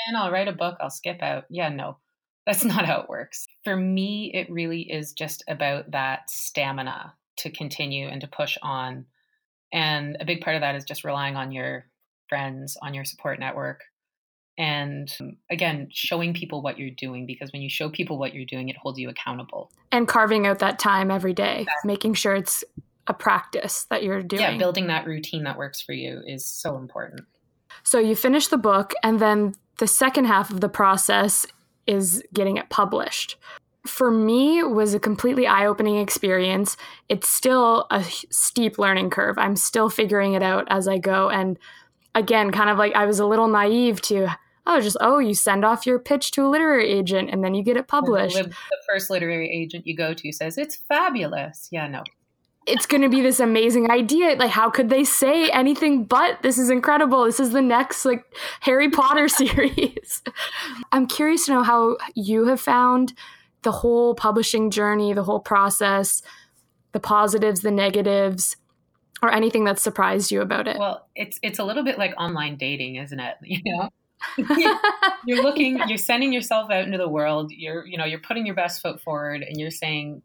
Then 0.06 0.16
I'll 0.16 0.30
write 0.30 0.48
a 0.48 0.52
book. 0.52 0.78
I'll 0.80 0.90
skip 0.90 1.22
out. 1.22 1.44
Yeah, 1.50 1.68
no, 1.68 1.98
that's 2.46 2.64
not 2.64 2.86
how 2.86 3.00
it 3.00 3.08
works. 3.08 3.46
For 3.64 3.76
me, 3.76 4.30
it 4.32 4.50
really 4.50 4.82
is 4.82 5.12
just 5.12 5.42
about 5.48 5.90
that 5.90 6.30
stamina 6.30 7.14
to 7.38 7.50
continue 7.50 8.06
and 8.06 8.20
to 8.20 8.28
push 8.28 8.56
on. 8.62 9.06
And 9.72 10.16
a 10.20 10.24
big 10.24 10.40
part 10.40 10.56
of 10.56 10.62
that 10.62 10.74
is 10.74 10.84
just 10.84 11.04
relying 11.04 11.36
on 11.36 11.52
your 11.52 11.86
friends, 12.28 12.76
on 12.80 12.94
your 12.94 13.04
support 13.04 13.38
network, 13.40 13.82
and 14.60 15.16
um, 15.20 15.38
again 15.48 15.88
showing 15.90 16.34
people 16.34 16.60
what 16.60 16.78
you're 16.78 16.90
doing 16.90 17.24
because 17.24 17.50
when 17.50 17.62
you 17.62 17.70
show 17.70 17.88
people 17.88 18.18
what 18.18 18.34
you're 18.34 18.44
doing 18.44 18.68
it 18.68 18.76
holds 18.76 18.98
you 18.98 19.08
accountable. 19.08 19.72
And 19.90 20.06
carving 20.06 20.46
out 20.46 20.58
that 20.60 20.78
time 20.78 21.10
every 21.10 21.32
day 21.32 21.62
exactly. 21.62 21.88
making 21.88 22.14
sure 22.14 22.34
it's 22.34 22.62
a 23.06 23.14
practice 23.14 23.86
that 23.88 24.04
you're 24.04 24.22
doing. 24.22 24.42
yeah 24.42 24.58
building 24.58 24.86
that 24.88 25.06
routine 25.06 25.44
that 25.44 25.56
works 25.56 25.80
for 25.80 25.94
you 25.94 26.22
is 26.26 26.44
so 26.44 26.76
important. 26.76 27.22
So 27.82 27.98
you 27.98 28.14
finish 28.14 28.48
the 28.48 28.58
book 28.58 28.92
and 29.02 29.18
then 29.18 29.54
the 29.78 29.86
second 29.86 30.26
half 30.26 30.50
of 30.50 30.60
the 30.60 30.68
process 30.68 31.46
is 31.86 32.22
getting 32.34 32.58
it 32.58 32.68
published. 32.68 33.36
For 33.86 34.10
me 34.10 34.62
was 34.62 34.92
a 34.92 35.00
completely 35.00 35.46
eye-opening 35.46 35.96
experience. 35.96 36.76
It's 37.08 37.30
still 37.30 37.86
a 37.90 38.04
steep 38.30 38.78
learning 38.78 39.08
curve. 39.08 39.38
I'm 39.38 39.56
still 39.56 39.88
figuring 39.88 40.34
it 40.34 40.42
out 40.42 40.66
as 40.68 40.86
i 40.86 40.98
go 40.98 41.30
and 41.30 41.58
again 42.14 42.50
kind 42.50 42.68
of 42.68 42.76
like 42.76 42.94
i 42.94 43.06
was 43.06 43.20
a 43.20 43.26
little 43.26 43.48
naive 43.48 44.02
to 44.02 44.28
oh, 44.66 44.80
just, 44.80 44.96
oh, 45.00 45.18
you 45.18 45.34
send 45.34 45.64
off 45.64 45.86
your 45.86 45.98
pitch 45.98 46.30
to 46.32 46.44
a 46.44 46.48
literary 46.48 46.90
agent 46.90 47.30
and 47.30 47.42
then 47.42 47.54
you 47.54 47.62
get 47.62 47.76
it 47.76 47.88
published. 47.88 48.36
The, 48.36 48.44
the 48.44 48.78
first 48.88 49.10
literary 49.10 49.50
agent 49.50 49.86
you 49.86 49.96
go 49.96 50.14
to 50.14 50.32
says, 50.32 50.58
it's 50.58 50.76
fabulous. 50.76 51.68
Yeah, 51.70 51.88
no. 51.88 52.04
It's 52.66 52.86
going 52.86 53.02
to 53.02 53.08
be 53.08 53.22
this 53.22 53.40
amazing 53.40 53.90
idea. 53.90 54.36
Like, 54.36 54.50
how 54.50 54.70
could 54.70 54.90
they 54.90 55.02
say 55.02 55.48
anything 55.50 56.04
but 56.04 56.42
this 56.42 56.58
is 56.58 56.70
incredible? 56.70 57.24
This 57.24 57.40
is 57.40 57.50
the 57.50 57.62
next, 57.62 58.04
like, 58.04 58.24
Harry 58.60 58.90
Potter 58.90 59.28
series. 59.28 60.22
I'm 60.92 61.06
curious 61.06 61.46
to 61.46 61.52
know 61.52 61.62
how 61.62 61.96
you 62.14 62.46
have 62.46 62.60
found 62.60 63.14
the 63.62 63.72
whole 63.72 64.14
publishing 64.14 64.70
journey, 64.70 65.12
the 65.12 65.24
whole 65.24 65.40
process, 65.40 66.22
the 66.92 67.00
positives, 67.00 67.60
the 67.60 67.70
negatives, 67.70 68.56
or 69.22 69.32
anything 69.32 69.64
that 69.64 69.78
surprised 69.78 70.30
you 70.30 70.40
about 70.40 70.66
it. 70.66 70.78
Well, 70.78 71.06
it's 71.14 71.38
it's 71.42 71.58
a 71.58 71.64
little 71.64 71.84
bit 71.84 71.98
like 71.98 72.14
online 72.16 72.56
dating, 72.56 72.96
isn't 72.96 73.20
it? 73.20 73.36
You 73.44 73.60
know, 73.64 73.90
you're 75.26 75.42
looking 75.42 75.80
you're 75.88 75.98
sending 75.98 76.32
yourself 76.32 76.70
out 76.70 76.84
into 76.84 76.98
the 76.98 77.08
world. 77.08 77.50
You're 77.52 77.86
you 77.86 77.98
know 77.98 78.04
you're 78.04 78.20
putting 78.20 78.46
your 78.46 78.54
best 78.54 78.82
foot 78.82 79.00
forward 79.00 79.42
and 79.42 79.58
you're 79.58 79.70
saying 79.70 80.22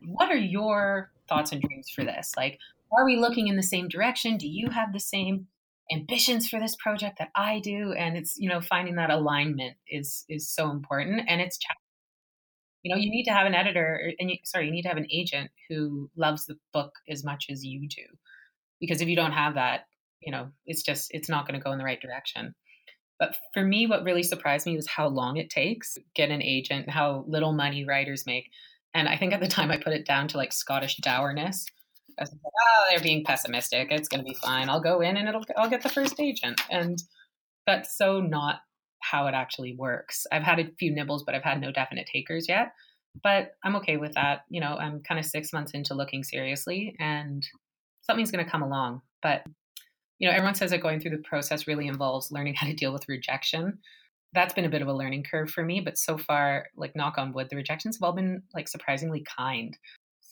what 0.00 0.30
are 0.30 0.36
your 0.36 1.10
thoughts 1.28 1.52
and 1.52 1.60
dreams 1.60 1.88
for 1.88 2.04
this? 2.04 2.32
Like 2.36 2.58
are 2.96 3.04
we 3.04 3.16
looking 3.16 3.48
in 3.48 3.56
the 3.56 3.62
same 3.62 3.88
direction? 3.88 4.36
Do 4.36 4.48
you 4.48 4.70
have 4.70 4.92
the 4.92 5.00
same 5.00 5.46
ambitions 5.92 6.48
for 6.48 6.58
this 6.58 6.76
project 6.76 7.18
that 7.18 7.30
i 7.34 7.60
do? 7.60 7.92
And 7.92 8.16
it's 8.16 8.36
you 8.38 8.48
know 8.48 8.60
finding 8.60 8.96
that 8.96 9.10
alignment 9.10 9.76
is 9.88 10.24
is 10.28 10.48
so 10.48 10.70
important 10.70 11.22
and 11.28 11.40
it's 11.40 11.58
you 12.82 12.94
know 12.94 13.00
you 13.00 13.10
need 13.10 13.24
to 13.24 13.32
have 13.32 13.46
an 13.46 13.54
editor 13.54 14.00
er, 14.06 14.12
and 14.18 14.30
you, 14.30 14.36
sorry 14.44 14.66
you 14.66 14.72
need 14.72 14.82
to 14.82 14.88
have 14.88 14.96
an 14.96 15.08
agent 15.10 15.50
who 15.68 16.10
loves 16.16 16.46
the 16.46 16.56
book 16.72 16.92
as 17.08 17.24
much 17.24 17.46
as 17.50 17.64
you 17.64 17.88
do. 17.88 18.02
Because 18.80 19.00
if 19.00 19.08
you 19.08 19.16
don't 19.16 19.32
have 19.32 19.54
that 19.54 19.86
you 20.20 20.32
know 20.32 20.48
it's 20.66 20.82
just 20.82 21.10
it's 21.12 21.28
not 21.28 21.46
going 21.46 21.58
to 21.58 21.64
go 21.64 21.72
in 21.72 21.78
the 21.78 21.84
right 21.84 22.00
direction 22.00 22.54
but 23.18 23.36
for 23.54 23.64
me, 23.64 23.86
what 23.86 24.04
really 24.04 24.22
surprised 24.22 24.66
me 24.66 24.76
was 24.76 24.86
how 24.86 25.08
long 25.08 25.36
it 25.36 25.50
takes 25.50 25.94
to 25.94 26.00
get 26.14 26.30
an 26.30 26.42
agent, 26.42 26.90
how 26.90 27.24
little 27.26 27.52
money 27.52 27.84
writers 27.84 28.26
make. 28.26 28.50
And 28.94 29.08
I 29.08 29.16
think 29.16 29.32
at 29.32 29.40
the 29.40 29.48
time 29.48 29.70
I 29.70 29.78
put 29.78 29.92
it 29.92 30.06
down 30.06 30.28
to 30.28 30.36
like 30.36 30.52
Scottish 30.52 30.96
dourness. 30.96 31.66
I 32.18 32.22
was 32.22 32.32
like, 32.32 32.40
oh, 32.44 32.84
they're 32.88 33.00
being 33.00 33.24
pessimistic. 33.24 33.88
It's 33.90 34.08
going 34.08 34.24
to 34.24 34.28
be 34.28 34.36
fine. 34.42 34.68
I'll 34.68 34.80
go 34.80 35.00
in 35.00 35.16
and 35.16 35.28
it'll, 35.28 35.44
I'll 35.56 35.68
get 35.68 35.82
the 35.82 35.88
first 35.88 36.18
agent. 36.18 36.60
And 36.70 36.98
that's 37.66 37.96
so 37.96 38.20
not 38.20 38.60
how 39.00 39.26
it 39.26 39.34
actually 39.34 39.74
works. 39.76 40.26
I've 40.32 40.42
had 40.42 40.58
a 40.58 40.70
few 40.78 40.94
nibbles, 40.94 41.24
but 41.24 41.34
I've 41.34 41.42
had 41.42 41.60
no 41.60 41.70
definite 41.72 42.08
takers 42.10 42.48
yet. 42.48 42.72
But 43.22 43.52
I'm 43.64 43.76
okay 43.76 43.96
with 43.96 44.12
that. 44.14 44.40
You 44.48 44.60
know, 44.60 44.76
I'm 44.76 45.02
kind 45.02 45.18
of 45.18 45.26
six 45.26 45.52
months 45.52 45.72
into 45.72 45.94
looking 45.94 46.22
seriously 46.22 46.94
and 46.98 47.46
something's 48.02 48.30
going 48.30 48.44
to 48.44 48.50
come 48.50 48.62
along. 48.62 49.02
But 49.22 49.42
you 50.18 50.28
know, 50.28 50.34
everyone 50.34 50.54
says 50.54 50.70
that 50.70 50.82
going 50.82 51.00
through 51.00 51.10
the 51.12 51.22
process 51.22 51.66
really 51.66 51.86
involves 51.86 52.32
learning 52.32 52.54
how 52.54 52.66
to 52.66 52.74
deal 52.74 52.92
with 52.92 53.08
rejection. 53.08 53.78
That's 54.32 54.54
been 54.54 54.64
a 54.64 54.70
bit 54.70 54.82
of 54.82 54.88
a 54.88 54.94
learning 54.94 55.24
curve 55.24 55.50
for 55.50 55.64
me, 55.64 55.80
but 55.80 55.98
so 55.98 56.18
far, 56.18 56.66
like 56.76 56.96
knock 56.96 57.18
on 57.18 57.32
wood, 57.32 57.48
the 57.50 57.56
rejections 57.56 57.96
have 57.96 58.02
all 58.02 58.12
been 58.12 58.42
like 58.54 58.68
surprisingly 58.68 59.24
kind. 59.24 59.76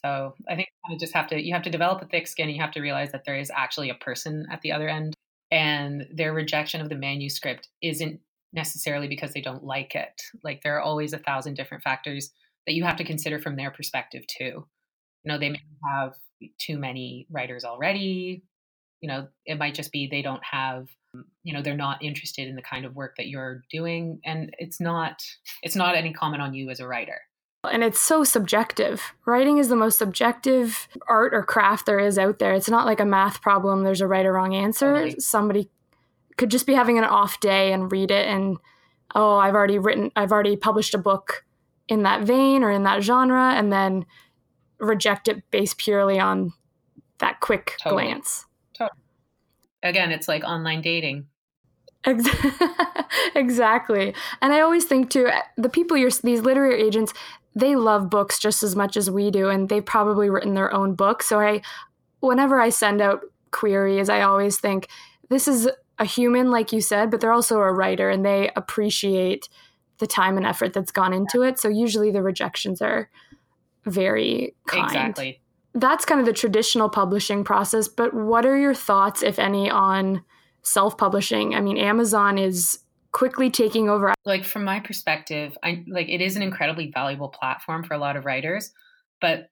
So 0.04 0.34
I 0.48 0.56
think 0.56 0.68
you 0.90 0.98
just 0.98 1.14
have 1.14 1.28
to 1.28 1.42
you 1.42 1.54
have 1.54 1.62
to 1.62 1.70
develop 1.70 2.02
a 2.02 2.06
thick 2.06 2.26
skin. 2.26 2.48
And 2.48 2.56
you 2.56 2.60
have 2.60 2.72
to 2.72 2.80
realize 2.80 3.12
that 3.12 3.24
there 3.24 3.36
is 3.36 3.50
actually 3.54 3.90
a 3.90 3.94
person 3.94 4.46
at 4.50 4.60
the 4.60 4.72
other 4.72 4.88
end, 4.88 5.14
and 5.50 6.06
their 6.12 6.34
rejection 6.34 6.80
of 6.80 6.88
the 6.88 6.96
manuscript 6.96 7.68
isn't 7.80 8.20
necessarily 8.52 9.08
because 9.08 9.32
they 9.32 9.40
don't 9.40 9.64
like 9.64 9.94
it. 9.94 10.22
Like 10.42 10.62
there 10.62 10.76
are 10.76 10.82
always 10.82 11.12
a 11.12 11.18
thousand 11.18 11.54
different 11.54 11.82
factors 11.82 12.30
that 12.66 12.74
you 12.74 12.84
have 12.84 12.96
to 12.96 13.04
consider 13.04 13.38
from 13.38 13.56
their 13.56 13.70
perspective 13.70 14.26
too. 14.26 14.66
You 15.24 15.32
know, 15.32 15.38
they 15.38 15.50
may 15.50 15.62
have 15.90 16.14
too 16.58 16.78
many 16.78 17.26
writers 17.30 17.64
already 17.64 18.42
you 19.04 19.08
know 19.08 19.28
it 19.44 19.58
might 19.58 19.74
just 19.74 19.92
be 19.92 20.08
they 20.10 20.22
don't 20.22 20.42
have 20.42 20.88
you 21.42 21.52
know 21.52 21.60
they're 21.60 21.76
not 21.76 22.02
interested 22.02 22.48
in 22.48 22.56
the 22.56 22.62
kind 22.62 22.86
of 22.86 22.96
work 22.96 23.16
that 23.18 23.28
you're 23.28 23.62
doing 23.70 24.18
and 24.24 24.56
it's 24.58 24.80
not 24.80 25.22
it's 25.62 25.76
not 25.76 25.94
any 25.94 26.10
comment 26.10 26.40
on 26.40 26.54
you 26.54 26.70
as 26.70 26.80
a 26.80 26.88
writer 26.88 27.20
and 27.70 27.82
it's 27.82 27.98
so 27.98 28.24
subjective. 28.24 29.14
Writing 29.24 29.56
is 29.56 29.68
the 29.68 29.76
most 29.76 29.98
subjective 29.98 30.86
art 31.08 31.32
or 31.32 31.42
craft 31.42 31.86
there 31.86 31.98
is 31.98 32.18
out 32.18 32.38
there. 32.38 32.52
It's 32.52 32.68
not 32.68 32.84
like 32.84 33.00
a 33.00 33.06
math 33.06 33.40
problem, 33.40 33.84
there's 33.84 34.02
a 34.02 34.06
right 34.06 34.26
or 34.26 34.34
wrong 34.34 34.54
answer. 34.54 34.92
Totally. 34.92 35.18
Somebody 35.18 35.70
could 36.36 36.50
just 36.50 36.66
be 36.66 36.74
having 36.74 36.98
an 36.98 37.04
off 37.04 37.40
day 37.40 37.72
and 37.72 37.90
read 37.90 38.10
it 38.10 38.28
and, 38.28 38.58
oh, 39.14 39.38
I've 39.38 39.54
already 39.54 39.78
written, 39.78 40.10
I've 40.14 40.30
already 40.30 40.56
published 40.56 40.92
a 40.92 40.98
book 40.98 41.46
in 41.88 42.02
that 42.02 42.24
vein 42.24 42.62
or 42.62 42.70
in 42.70 42.82
that 42.82 43.02
genre, 43.02 43.54
and 43.54 43.72
then 43.72 44.04
reject 44.78 45.26
it 45.26 45.50
based 45.50 45.78
purely 45.78 46.20
on 46.20 46.52
that 47.20 47.40
quick 47.40 47.76
totally. 47.82 48.04
glance 48.04 48.44
again, 49.84 50.10
it's 50.10 50.26
like 50.26 50.42
online 50.42 50.80
dating. 50.80 51.26
exactly. 53.34 54.14
And 54.42 54.52
I 54.52 54.60
always 54.60 54.84
think 54.84 55.10
too, 55.10 55.28
eh, 55.28 55.42
the 55.56 55.68
people 55.68 55.96
you're, 55.96 56.10
these 56.10 56.40
literary 56.40 56.82
agents, 56.82 57.12
they 57.54 57.76
love 57.76 58.10
books 58.10 58.38
just 58.38 58.62
as 58.62 58.74
much 58.74 58.96
as 58.96 59.10
we 59.10 59.30
do, 59.30 59.48
and 59.48 59.68
they've 59.68 59.84
probably 59.84 60.28
written 60.28 60.54
their 60.54 60.74
own 60.74 60.94
book. 60.94 61.22
So 61.22 61.38
I, 61.38 61.62
whenever 62.20 62.60
I 62.60 62.70
send 62.70 63.00
out 63.00 63.20
queries, 63.52 64.08
I 64.08 64.22
always 64.22 64.58
think 64.58 64.88
this 65.28 65.46
is 65.46 65.68
a 65.98 66.04
human, 66.04 66.50
like 66.50 66.72
you 66.72 66.80
said, 66.80 67.10
but 67.10 67.20
they're 67.20 67.32
also 67.32 67.60
a 67.60 67.72
writer, 67.72 68.10
and 68.10 68.24
they 68.24 68.50
appreciate 68.56 69.48
the 69.98 70.06
time 70.06 70.36
and 70.36 70.44
effort 70.44 70.72
that's 70.72 70.90
gone 70.90 71.12
into 71.12 71.42
it. 71.42 71.60
So 71.60 71.68
usually 71.68 72.10
the 72.10 72.22
rejections 72.22 72.82
are 72.82 73.08
very 73.86 74.56
kind. 74.66 74.86
Exactly 74.86 75.40
that's 75.74 76.04
kind 76.04 76.20
of 76.20 76.26
the 76.26 76.32
traditional 76.32 76.88
publishing 76.88 77.44
process, 77.44 77.88
but 77.88 78.14
what 78.14 78.46
are 78.46 78.56
your 78.56 78.74
thoughts, 78.74 79.22
if 79.22 79.38
any, 79.38 79.70
on 79.70 80.24
self 80.62 80.96
publishing? 80.96 81.54
I 81.54 81.60
mean, 81.60 81.76
Amazon 81.76 82.38
is 82.38 82.78
quickly 83.12 83.50
taking 83.50 83.88
over. 83.88 84.14
Like, 84.24 84.44
from 84.44 84.64
my 84.64 84.80
perspective, 84.80 85.56
I 85.62 85.84
like 85.88 86.08
it 86.08 86.20
is 86.20 86.36
an 86.36 86.42
incredibly 86.42 86.90
valuable 86.92 87.28
platform 87.28 87.84
for 87.84 87.94
a 87.94 87.98
lot 87.98 88.16
of 88.16 88.24
writers, 88.24 88.72
but 89.20 89.50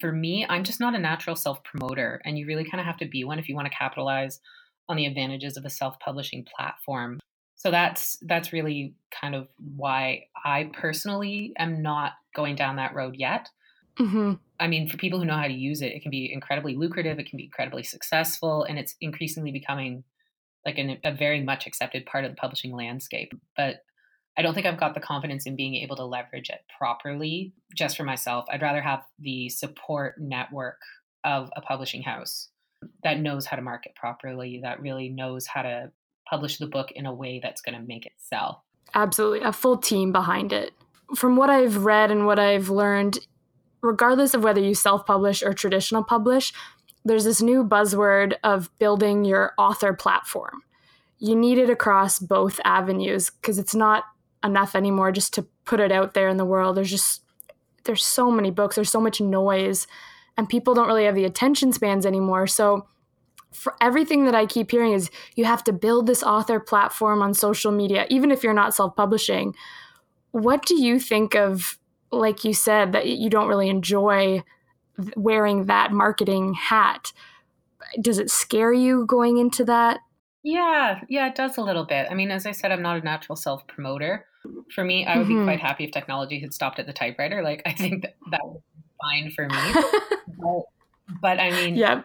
for 0.00 0.12
me, 0.12 0.46
I'm 0.48 0.64
just 0.64 0.80
not 0.80 0.94
a 0.94 0.98
natural 0.98 1.36
self 1.36 1.62
promoter, 1.64 2.20
and 2.24 2.38
you 2.38 2.46
really 2.46 2.64
kind 2.64 2.80
of 2.80 2.86
have 2.86 2.98
to 2.98 3.06
be 3.06 3.24
one 3.24 3.38
if 3.38 3.48
you 3.48 3.56
want 3.56 3.66
to 3.70 3.76
capitalize 3.76 4.40
on 4.88 4.96
the 4.96 5.06
advantages 5.06 5.56
of 5.56 5.64
a 5.64 5.70
self 5.70 5.98
publishing 5.98 6.46
platform. 6.56 7.18
So 7.56 7.70
that's 7.70 8.18
that's 8.22 8.52
really 8.52 8.94
kind 9.20 9.34
of 9.34 9.48
why 9.76 10.24
I 10.44 10.70
personally 10.72 11.52
am 11.58 11.82
not 11.82 12.12
going 12.34 12.56
down 12.56 12.76
that 12.76 12.94
road 12.94 13.16
yet. 13.16 13.48
Mm-hmm. 13.98 14.32
I 14.62 14.68
mean, 14.68 14.88
for 14.88 14.96
people 14.96 15.18
who 15.18 15.24
know 15.24 15.36
how 15.36 15.48
to 15.48 15.52
use 15.52 15.82
it, 15.82 15.92
it 15.92 16.02
can 16.02 16.12
be 16.12 16.32
incredibly 16.32 16.76
lucrative. 16.76 17.18
It 17.18 17.28
can 17.28 17.36
be 17.36 17.44
incredibly 17.46 17.82
successful, 17.82 18.62
and 18.62 18.78
it's 18.78 18.94
increasingly 19.00 19.50
becoming 19.50 20.04
like 20.64 20.78
an, 20.78 20.98
a 21.04 21.12
very 21.12 21.42
much 21.42 21.66
accepted 21.66 22.06
part 22.06 22.24
of 22.24 22.30
the 22.30 22.36
publishing 22.36 22.72
landscape. 22.72 23.32
But 23.56 23.82
I 24.38 24.42
don't 24.42 24.54
think 24.54 24.64
I've 24.64 24.78
got 24.78 24.94
the 24.94 25.00
confidence 25.00 25.46
in 25.46 25.56
being 25.56 25.74
able 25.74 25.96
to 25.96 26.04
leverage 26.04 26.48
it 26.48 26.60
properly 26.78 27.52
just 27.76 27.96
for 27.96 28.04
myself. 28.04 28.44
I'd 28.52 28.62
rather 28.62 28.80
have 28.80 29.02
the 29.18 29.48
support 29.48 30.14
network 30.20 30.78
of 31.24 31.50
a 31.56 31.60
publishing 31.60 32.02
house 32.02 32.48
that 33.02 33.18
knows 33.18 33.46
how 33.46 33.56
to 33.56 33.62
market 33.62 33.96
properly, 33.96 34.60
that 34.62 34.80
really 34.80 35.08
knows 35.08 35.44
how 35.44 35.62
to 35.62 35.90
publish 36.30 36.58
the 36.58 36.68
book 36.68 36.92
in 36.92 37.04
a 37.04 37.12
way 37.12 37.40
that's 37.42 37.62
going 37.62 37.78
to 37.78 37.84
make 37.84 38.06
it 38.06 38.12
sell. 38.18 38.64
Absolutely. 38.94 39.40
A 39.40 39.52
full 39.52 39.76
team 39.76 40.12
behind 40.12 40.52
it. 40.52 40.72
From 41.16 41.34
what 41.34 41.50
I've 41.50 41.84
read 41.84 42.12
and 42.12 42.26
what 42.26 42.38
I've 42.38 42.70
learned, 42.70 43.18
regardless 43.82 44.32
of 44.34 44.44
whether 44.44 44.60
you 44.60 44.74
self 44.74 45.04
publish 45.04 45.42
or 45.42 45.52
traditional 45.52 46.02
publish, 46.04 46.52
there's 47.04 47.24
this 47.24 47.42
new 47.42 47.64
buzzword 47.64 48.34
of 48.44 48.70
building 48.78 49.24
your 49.24 49.52
author 49.58 49.92
platform. 49.92 50.62
You 51.18 51.36
need 51.36 51.58
it 51.58 51.70
across 51.70 52.18
both 52.18 52.60
avenues 52.64 53.30
because 53.30 53.58
it's 53.58 53.74
not 53.74 54.04
enough 54.44 54.74
anymore 54.74 55.12
just 55.12 55.34
to 55.34 55.46
put 55.64 55.80
it 55.80 55.92
out 55.92 56.14
there 56.14 56.28
in 56.28 56.36
the 56.36 56.44
world. 56.44 56.76
There's 56.76 56.90
just 56.90 57.22
there's 57.84 58.04
so 58.04 58.30
many 58.30 58.50
books, 58.50 58.76
there's 58.76 58.90
so 58.90 59.00
much 59.00 59.20
noise, 59.20 59.86
and 60.36 60.48
people 60.48 60.74
don't 60.74 60.86
really 60.86 61.04
have 61.04 61.16
the 61.16 61.24
attention 61.24 61.72
spans 61.72 62.06
anymore. 62.06 62.46
So 62.46 62.86
for 63.52 63.74
everything 63.80 64.24
that 64.24 64.34
I 64.34 64.46
keep 64.46 64.70
hearing 64.70 64.92
is 64.92 65.10
you 65.34 65.44
have 65.44 65.64
to 65.64 65.72
build 65.72 66.06
this 66.06 66.22
author 66.22 66.58
platform 66.58 67.22
on 67.22 67.34
social 67.34 67.72
media, 67.72 68.06
even 68.08 68.30
if 68.30 68.42
you're 68.42 68.54
not 68.54 68.74
self-publishing. 68.74 69.54
What 70.30 70.64
do 70.64 70.80
you 70.80 70.98
think 70.98 71.34
of, 71.34 71.78
like 72.12 72.44
you 72.44 72.54
said, 72.54 72.92
that 72.92 73.08
you 73.08 73.30
don't 73.30 73.48
really 73.48 73.68
enjoy 73.68 74.42
wearing 75.16 75.66
that 75.66 75.92
marketing 75.92 76.54
hat? 76.54 77.12
Does 78.00 78.18
it 78.18 78.30
scare 78.30 78.72
you 78.72 79.06
going 79.06 79.38
into 79.38 79.64
that? 79.64 80.00
Yeah, 80.42 81.00
yeah, 81.08 81.28
it 81.28 81.34
does 81.34 81.56
a 81.56 81.62
little 81.62 81.84
bit. 81.84 82.08
I 82.10 82.14
mean, 82.14 82.30
as 82.30 82.46
I 82.46 82.52
said, 82.52 82.72
I'm 82.72 82.82
not 82.82 83.00
a 83.00 83.04
natural 83.04 83.36
self 83.36 83.66
promoter. 83.66 84.26
For 84.74 84.82
me, 84.82 85.06
I 85.06 85.16
would 85.16 85.28
mm-hmm. 85.28 85.40
be 85.40 85.44
quite 85.44 85.60
happy 85.60 85.84
if 85.84 85.92
technology 85.92 86.40
had 86.40 86.52
stopped 86.52 86.80
at 86.80 86.86
the 86.86 86.92
typewriter. 86.92 87.42
Like, 87.42 87.62
I 87.64 87.72
think 87.72 88.02
that, 88.02 88.16
that 88.32 88.40
would 88.42 88.60
be 88.74 88.82
fine 89.00 89.30
for 89.30 89.46
me. 89.46 89.82
but, 90.38 90.62
but, 91.20 91.40
I 91.40 91.50
mean, 91.50 91.76
yeah. 91.76 92.02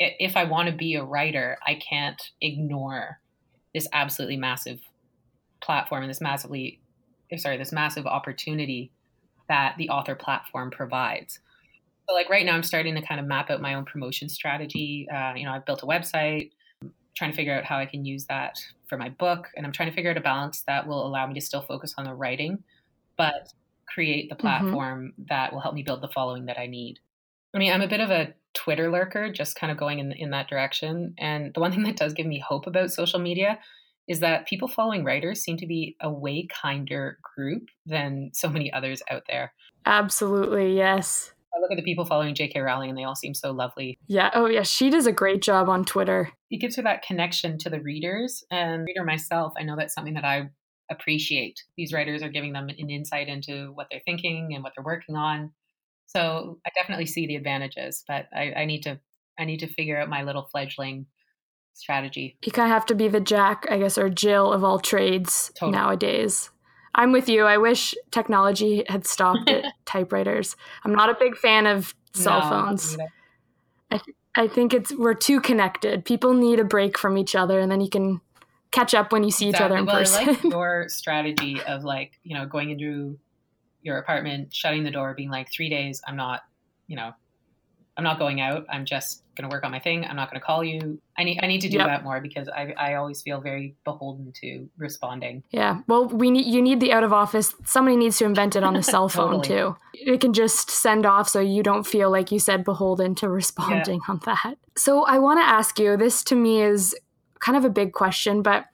if 0.00 0.36
I 0.36 0.44
want 0.44 0.68
to 0.68 0.74
be 0.74 0.96
a 0.96 1.04
writer, 1.04 1.56
I 1.64 1.76
can't 1.76 2.20
ignore 2.40 3.20
this 3.72 3.86
absolutely 3.92 4.36
massive 4.36 4.80
platform 5.60 6.02
and 6.02 6.10
this 6.10 6.20
massively, 6.20 6.80
sorry, 7.36 7.56
this 7.56 7.72
massive 7.72 8.06
opportunity 8.06 8.90
that 9.48 9.74
the 9.78 9.88
author 9.88 10.14
platform 10.14 10.70
provides. 10.70 11.38
So, 12.08 12.14
like 12.14 12.28
right 12.28 12.44
now, 12.44 12.54
I'm 12.54 12.62
starting 12.62 12.94
to 12.94 13.02
kind 13.02 13.20
of 13.20 13.26
map 13.26 13.50
out 13.50 13.60
my 13.60 13.74
own 13.74 13.84
promotion 13.84 14.28
strategy. 14.28 15.06
Uh, 15.12 15.32
you 15.34 15.44
know, 15.44 15.52
I've 15.52 15.64
built 15.64 15.82
a 15.82 15.86
website 15.86 16.50
trying 17.16 17.30
to 17.30 17.36
figure 17.36 17.54
out 17.54 17.64
how 17.64 17.78
I 17.78 17.86
can 17.86 18.04
use 18.04 18.26
that 18.26 18.58
for 18.88 18.98
my 18.98 19.08
book. 19.08 19.48
And 19.56 19.64
I'm 19.64 19.72
trying 19.72 19.88
to 19.88 19.94
figure 19.94 20.10
out 20.10 20.16
a 20.16 20.20
balance 20.20 20.62
that 20.66 20.86
will 20.86 21.06
allow 21.06 21.26
me 21.26 21.34
to 21.34 21.40
still 21.40 21.62
focus 21.62 21.94
on 21.96 22.04
the 22.04 22.14
writing, 22.14 22.64
but 23.16 23.52
create 23.86 24.28
the 24.28 24.34
mm-hmm. 24.34 24.46
platform 24.46 25.12
mm-hmm. 25.12 25.22
that 25.28 25.52
will 25.52 25.60
help 25.60 25.74
me 25.74 25.82
build 25.82 26.02
the 26.02 26.08
following 26.08 26.46
that 26.46 26.58
I 26.58 26.66
need. 26.66 26.98
I 27.54 27.58
mean, 27.58 27.72
I'm 27.72 27.82
a 27.82 27.88
bit 27.88 28.00
of 28.00 28.10
a 28.10 28.34
Twitter 28.52 28.90
lurker, 28.90 29.30
just 29.30 29.56
kind 29.56 29.70
of 29.70 29.78
going 29.78 30.00
in, 30.00 30.12
in 30.12 30.30
that 30.30 30.48
direction. 30.48 31.14
And 31.18 31.54
the 31.54 31.60
one 31.60 31.70
thing 31.70 31.84
that 31.84 31.96
does 31.96 32.12
give 32.12 32.26
me 32.26 32.40
hope 32.40 32.66
about 32.66 32.90
social 32.90 33.20
media 33.20 33.58
is 34.08 34.20
that 34.20 34.46
people 34.46 34.68
following 34.68 35.04
writers 35.04 35.40
seem 35.40 35.56
to 35.58 35.66
be 35.66 35.96
a 36.00 36.10
way 36.10 36.46
kinder 36.62 37.18
group 37.34 37.68
than 37.86 38.30
so 38.34 38.48
many 38.48 38.72
others 38.72 39.02
out 39.10 39.22
there. 39.28 39.52
Absolutely, 39.86 40.76
yes. 40.76 41.32
I 41.54 41.60
look 41.60 41.70
at 41.70 41.76
the 41.76 41.82
people 41.82 42.04
following 42.04 42.34
J.K. 42.34 42.60
Rowling 42.60 42.90
and 42.90 42.98
they 42.98 43.04
all 43.04 43.14
seem 43.14 43.32
so 43.32 43.52
lovely. 43.52 43.98
Yeah. 44.08 44.30
Oh, 44.34 44.46
yeah. 44.46 44.62
She 44.62 44.90
does 44.90 45.06
a 45.06 45.12
great 45.12 45.40
job 45.40 45.68
on 45.68 45.84
Twitter. 45.84 46.30
It 46.50 46.60
gives 46.60 46.76
her 46.76 46.82
that 46.82 47.02
connection 47.02 47.58
to 47.58 47.70
the 47.70 47.80
readers. 47.80 48.42
And 48.50 48.84
reader 48.84 49.04
myself, 49.04 49.52
I 49.56 49.62
know 49.62 49.76
that's 49.76 49.94
something 49.94 50.14
that 50.14 50.24
I 50.24 50.48
appreciate. 50.90 51.62
These 51.76 51.92
writers 51.92 52.22
are 52.22 52.28
giving 52.28 52.52
them 52.52 52.68
an 52.68 52.90
insight 52.90 53.28
into 53.28 53.70
what 53.74 53.86
they're 53.90 54.02
thinking 54.04 54.50
and 54.52 54.64
what 54.64 54.72
they're 54.76 54.84
working 54.84 55.16
on. 55.16 55.52
So 56.06 56.58
I 56.66 56.70
definitely 56.74 57.06
see 57.06 57.26
the 57.26 57.36
advantages, 57.36 58.04
but 58.06 58.26
I, 58.34 58.52
I 58.56 58.64
need 58.64 58.82
to 58.82 59.00
I 59.38 59.44
need 59.44 59.60
to 59.60 59.66
figure 59.66 60.00
out 60.00 60.08
my 60.08 60.22
little 60.22 60.48
fledgling 60.52 61.06
strategy. 61.74 62.36
You 62.44 62.52
kind 62.52 62.70
of 62.70 62.74
have 62.74 62.86
to 62.86 62.94
be 62.94 63.08
the 63.08 63.20
Jack, 63.20 63.66
I 63.70 63.78
guess, 63.78 63.98
or 63.98 64.08
Jill 64.08 64.52
of 64.52 64.64
all 64.64 64.78
trades 64.78 65.52
totally. 65.54 65.72
nowadays. 65.72 66.50
I'm 66.94 67.12
with 67.12 67.28
you. 67.28 67.44
I 67.44 67.58
wish 67.58 67.94
technology 68.10 68.84
had 68.88 69.06
stopped 69.06 69.48
at 69.48 69.64
typewriters. 69.84 70.56
I'm 70.84 70.94
not 70.94 71.10
a 71.10 71.16
big 71.18 71.36
fan 71.36 71.66
of 71.66 71.94
cell 72.12 72.40
no, 72.40 72.48
phones. 72.48 72.96
I, 73.90 74.00
I 74.36 74.48
think 74.48 74.72
it's 74.72 74.96
we're 74.96 75.14
too 75.14 75.40
connected. 75.40 76.04
People 76.04 76.34
need 76.34 76.60
a 76.60 76.64
break 76.64 76.96
from 76.96 77.18
each 77.18 77.34
other, 77.34 77.58
and 77.58 77.70
then 77.70 77.80
you 77.80 77.90
can 77.90 78.20
catch 78.70 78.94
up 78.94 79.12
when 79.12 79.24
you 79.24 79.30
see 79.30 79.48
exactly. 79.48 79.66
each 79.66 79.70
other 79.70 79.78
in 79.78 79.86
well, 79.86 79.96
person. 79.96 80.28
I 80.28 80.32
like 80.32 80.44
your 80.44 80.88
strategy 80.88 81.60
of 81.66 81.84
like 81.84 82.12
you 82.22 82.36
know 82.36 82.46
going 82.46 82.70
into 82.70 83.18
your 83.82 83.98
apartment, 83.98 84.54
shutting 84.54 84.84
the 84.84 84.90
door, 84.90 85.14
being 85.14 85.30
like 85.30 85.50
three 85.52 85.68
days. 85.68 86.00
I'm 86.06 86.16
not, 86.16 86.42
you 86.86 86.96
know, 86.96 87.12
I'm 87.96 88.04
not 88.04 88.18
going 88.18 88.40
out. 88.40 88.66
I'm 88.68 88.84
just 88.84 89.22
going 89.36 89.48
to 89.48 89.54
work 89.54 89.64
on 89.64 89.70
my 89.70 89.78
thing. 89.78 90.04
I'm 90.04 90.16
not 90.16 90.30
going 90.30 90.40
to 90.40 90.44
call 90.44 90.64
you. 90.64 91.00
I 91.16 91.24
need 91.24 91.40
I 91.42 91.46
need 91.46 91.60
to 91.60 91.68
do 91.68 91.78
yep. 91.78 91.86
that 91.86 92.04
more 92.04 92.20
because 92.20 92.48
I 92.48 92.74
I 92.76 92.94
always 92.94 93.22
feel 93.22 93.40
very 93.40 93.76
beholden 93.84 94.32
to 94.42 94.68
responding. 94.76 95.44
Yeah. 95.50 95.80
Well, 95.86 96.08
we 96.08 96.30
need 96.30 96.46
you 96.46 96.60
need 96.60 96.80
the 96.80 96.92
out 96.92 97.04
of 97.04 97.12
office. 97.12 97.54
Somebody 97.64 97.96
needs 97.96 98.18
to 98.18 98.24
invent 98.24 98.56
it 98.56 98.64
on 98.64 98.74
the 98.74 98.82
cell 98.94 99.08
phone 99.08 99.42
totally. 99.42 99.48
too. 99.48 99.76
It 99.94 100.20
can 100.20 100.32
just 100.32 100.70
send 100.70 101.06
off 101.06 101.28
so 101.28 101.40
you 101.40 101.62
don't 101.62 101.86
feel 101.86 102.10
like 102.10 102.32
you 102.32 102.38
said 102.38 102.64
beholden 102.64 103.14
to 103.16 103.28
responding 103.28 104.00
yeah. 104.06 104.12
on 104.12 104.20
that. 104.24 104.56
So 104.76 105.04
I 105.04 105.18
want 105.18 105.40
to 105.40 105.44
ask 105.44 105.78
you. 105.78 105.96
This 105.96 106.24
to 106.24 106.34
me 106.34 106.62
is 106.62 106.96
kind 107.38 107.56
of 107.56 107.64
a 107.64 107.70
big 107.70 107.92
question, 107.92 108.42
but 108.42 108.64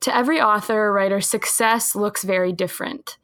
to 0.00 0.14
every 0.14 0.40
author 0.40 0.86
or 0.86 0.92
writer, 0.92 1.20
success 1.20 1.94
looks 1.94 2.22
very 2.22 2.52
different. 2.52 3.16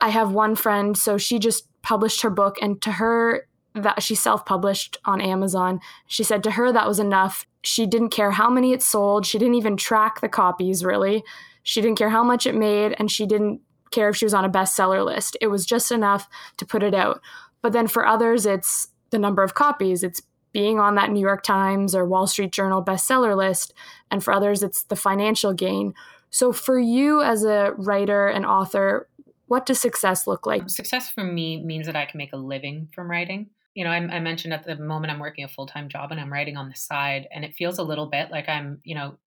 I 0.00 0.08
have 0.08 0.32
one 0.32 0.56
friend, 0.56 0.96
so 0.98 1.16
she 1.16 1.38
just 1.38 1.68
published 1.82 2.22
her 2.22 2.30
book, 2.30 2.56
and 2.60 2.80
to 2.82 2.92
her, 2.92 3.46
that 3.74 4.02
she 4.02 4.14
self-published 4.14 4.98
on 5.04 5.20
Amazon. 5.20 5.80
She 6.06 6.24
said 6.24 6.42
to 6.44 6.52
her 6.52 6.72
that 6.72 6.88
was 6.88 6.98
enough. 6.98 7.46
She 7.62 7.86
didn't 7.86 8.10
care 8.10 8.32
how 8.32 8.50
many 8.50 8.72
it 8.72 8.82
sold. 8.82 9.24
She 9.24 9.38
didn't 9.38 9.54
even 9.54 9.76
track 9.76 10.20
the 10.20 10.28
copies 10.28 10.84
really. 10.84 11.24
She 11.62 11.80
didn't 11.80 11.98
care 11.98 12.10
how 12.10 12.22
much 12.22 12.46
it 12.46 12.54
made 12.54 12.94
and 12.98 13.10
she 13.10 13.26
didn't 13.26 13.60
care 13.90 14.08
if 14.08 14.16
she 14.16 14.24
was 14.24 14.34
on 14.34 14.44
a 14.44 14.50
bestseller 14.50 15.04
list. 15.04 15.36
It 15.40 15.46
was 15.46 15.64
just 15.64 15.92
enough 15.92 16.28
to 16.56 16.66
put 16.66 16.82
it 16.82 16.94
out. 16.94 17.20
But 17.60 17.72
then 17.72 17.86
for 17.86 18.06
others 18.06 18.46
it's 18.46 18.88
the 19.10 19.18
number 19.18 19.42
of 19.42 19.54
copies. 19.54 20.02
It's 20.02 20.22
being 20.52 20.78
on 20.78 20.96
that 20.96 21.10
New 21.10 21.20
York 21.20 21.42
Times 21.42 21.94
or 21.94 22.04
Wall 22.04 22.26
Street 22.26 22.52
Journal 22.52 22.84
bestseller 22.84 23.36
list 23.36 23.72
and 24.10 24.22
for 24.22 24.32
others 24.32 24.62
it's 24.62 24.82
the 24.84 24.96
financial 24.96 25.54
gain. 25.54 25.94
So 26.30 26.52
for 26.52 26.78
you 26.78 27.22
as 27.22 27.44
a 27.44 27.72
writer 27.76 28.26
and 28.26 28.44
author, 28.44 29.08
what 29.46 29.66
does 29.66 29.80
success 29.80 30.26
look 30.26 30.46
like? 30.46 30.68
Success 30.68 31.10
for 31.10 31.24
me 31.24 31.62
means 31.62 31.86
that 31.86 31.96
I 31.96 32.06
can 32.06 32.18
make 32.18 32.32
a 32.32 32.38
living 32.38 32.88
from 32.94 33.10
writing 33.10 33.50
you 33.74 33.84
know, 33.84 33.90
I, 33.90 33.96
I, 33.96 34.20
mentioned 34.20 34.52
at 34.52 34.64
the 34.64 34.76
moment 34.76 35.12
I'm 35.12 35.18
working 35.18 35.44
a 35.44 35.48
full 35.48 35.66
time 35.66 35.88
job 35.88 36.10
and 36.10 36.20
I'm 36.20 36.32
writing 36.32 36.56
on 36.56 36.68
the 36.68 36.76
side, 36.76 37.26
and 37.32 37.44
it 37.44 37.54
feels 37.54 37.78
a 37.78 37.82
little 37.82 38.06
bit 38.06 38.30
like 38.30 38.48
I'm, 38.48 38.80
you 38.84 38.94
know, 38.94 39.18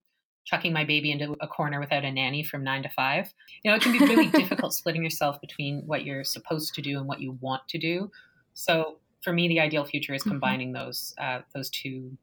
chucking 0.46 0.72
my 0.72 0.86
baby 0.86 1.12
into 1.12 1.36
a 1.42 1.48
corner 1.48 1.80
without 1.80 2.06
a 2.06 2.12
nanny 2.12 2.44
from 2.44 2.64
nine 2.64 2.84
to 2.84 2.90
five. 2.90 3.34
You 3.64 3.72
know, 3.72 3.78
it 3.78 3.82
can 3.82 3.92
be 3.92 4.00
really 4.00 4.28
difficult 4.28 4.74
splitting 4.74 5.04
yourself 5.04 5.42
between 5.42 5.84
what 5.86 6.06
you're 6.06 6.24
supposed 6.24 6.76
to 6.76 6.82
do 6.82 6.98
and 6.98 7.08
what 7.08 7.20
you 7.20 7.38
want 7.42 7.68
to 7.70 7.78
do. 7.78 8.12
So 8.54 9.00
for 9.24 9.34
me, 9.34 9.48
the 9.48 9.60
ideal 9.60 9.86
future 9.86 10.14
is 10.14 10.22
mm-hmm. 10.22 10.32
combining 10.32 10.74
mm-hmm. 10.74 10.86
those 10.86 11.14
uh, 11.18 11.40
those 11.54 11.70
two 11.70 12.18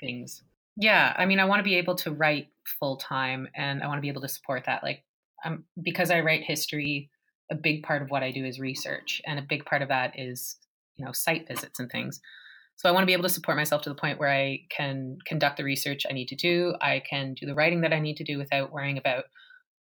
things. 0.00 0.42
Yeah, 0.76 1.14
I 1.16 1.26
mean, 1.26 1.38
I 1.38 1.44
want 1.44 1.60
to 1.60 1.64
be 1.64 1.76
able 1.76 1.94
to 1.96 2.10
write 2.10 2.48
full 2.80 2.96
time, 2.96 3.48
and 3.54 3.82
I 3.82 3.86
want 3.86 3.98
to 3.98 4.02
be 4.02 4.08
able 4.08 4.22
to 4.22 4.28
support 4.28 4.64
that. 4.66 4.82
Like, 4.82 5.04
um, 5.44 5.64
because 5.80 6.10
I 6.10 6.20
write 6.20 6.42
history, 6.42 7.10
a 7.50 7.54
big 7.54 7.84
part 7.84 8.02
of 8.02 8.10
what 8.10 8.22
I 8.22 8.32
do 8.32 8.44
is 8.44 8.58
research, 8.58 9.22
and 9.26 9.38
a 9.38 9.42
big 9.42 9.64
part 9.66 9.82
of 9.82 9.88
that 9.88 10.18
is 10.18 10.56
you 10.96 11.04
know 11.04 11.12
site 11.12 11.46
visits 11.48 11.78
and 11.78 11.90
things. 11.90 12.20
So 12.76 12.88
i 12.88 12.92
want 12.92 13.02
to 13.02 13.06
be 13.06 13.12
able 13.12 13.22
to 13.22 13.28
support 13.28 13.56
myself 13.56 13.82
to 13.82 13.88
the 13.88 13.94
point 13.94 14.18
where 14.18 14.30
i 14.30 14.60
can 14.70 15.18
conduct 15.26 15.56
the 15.56 15.64
research 15.64 16.02
i 16.08 16.12
need 16.12 16.28
to 16.28 16.36
do. 16.36 16.74
I 16.80 17.02
can 17.08 17.34
do 17.34 17.46
the 17.46 17.54
writing 17.54 17.82
that 17.82 17.92
i 17.92 18.00
need 18.00 18.16
to 18.16 18.24
do 18.24 18.38
without 18.38 18.72
worrying 18.72 18.98
about 18.98 19.24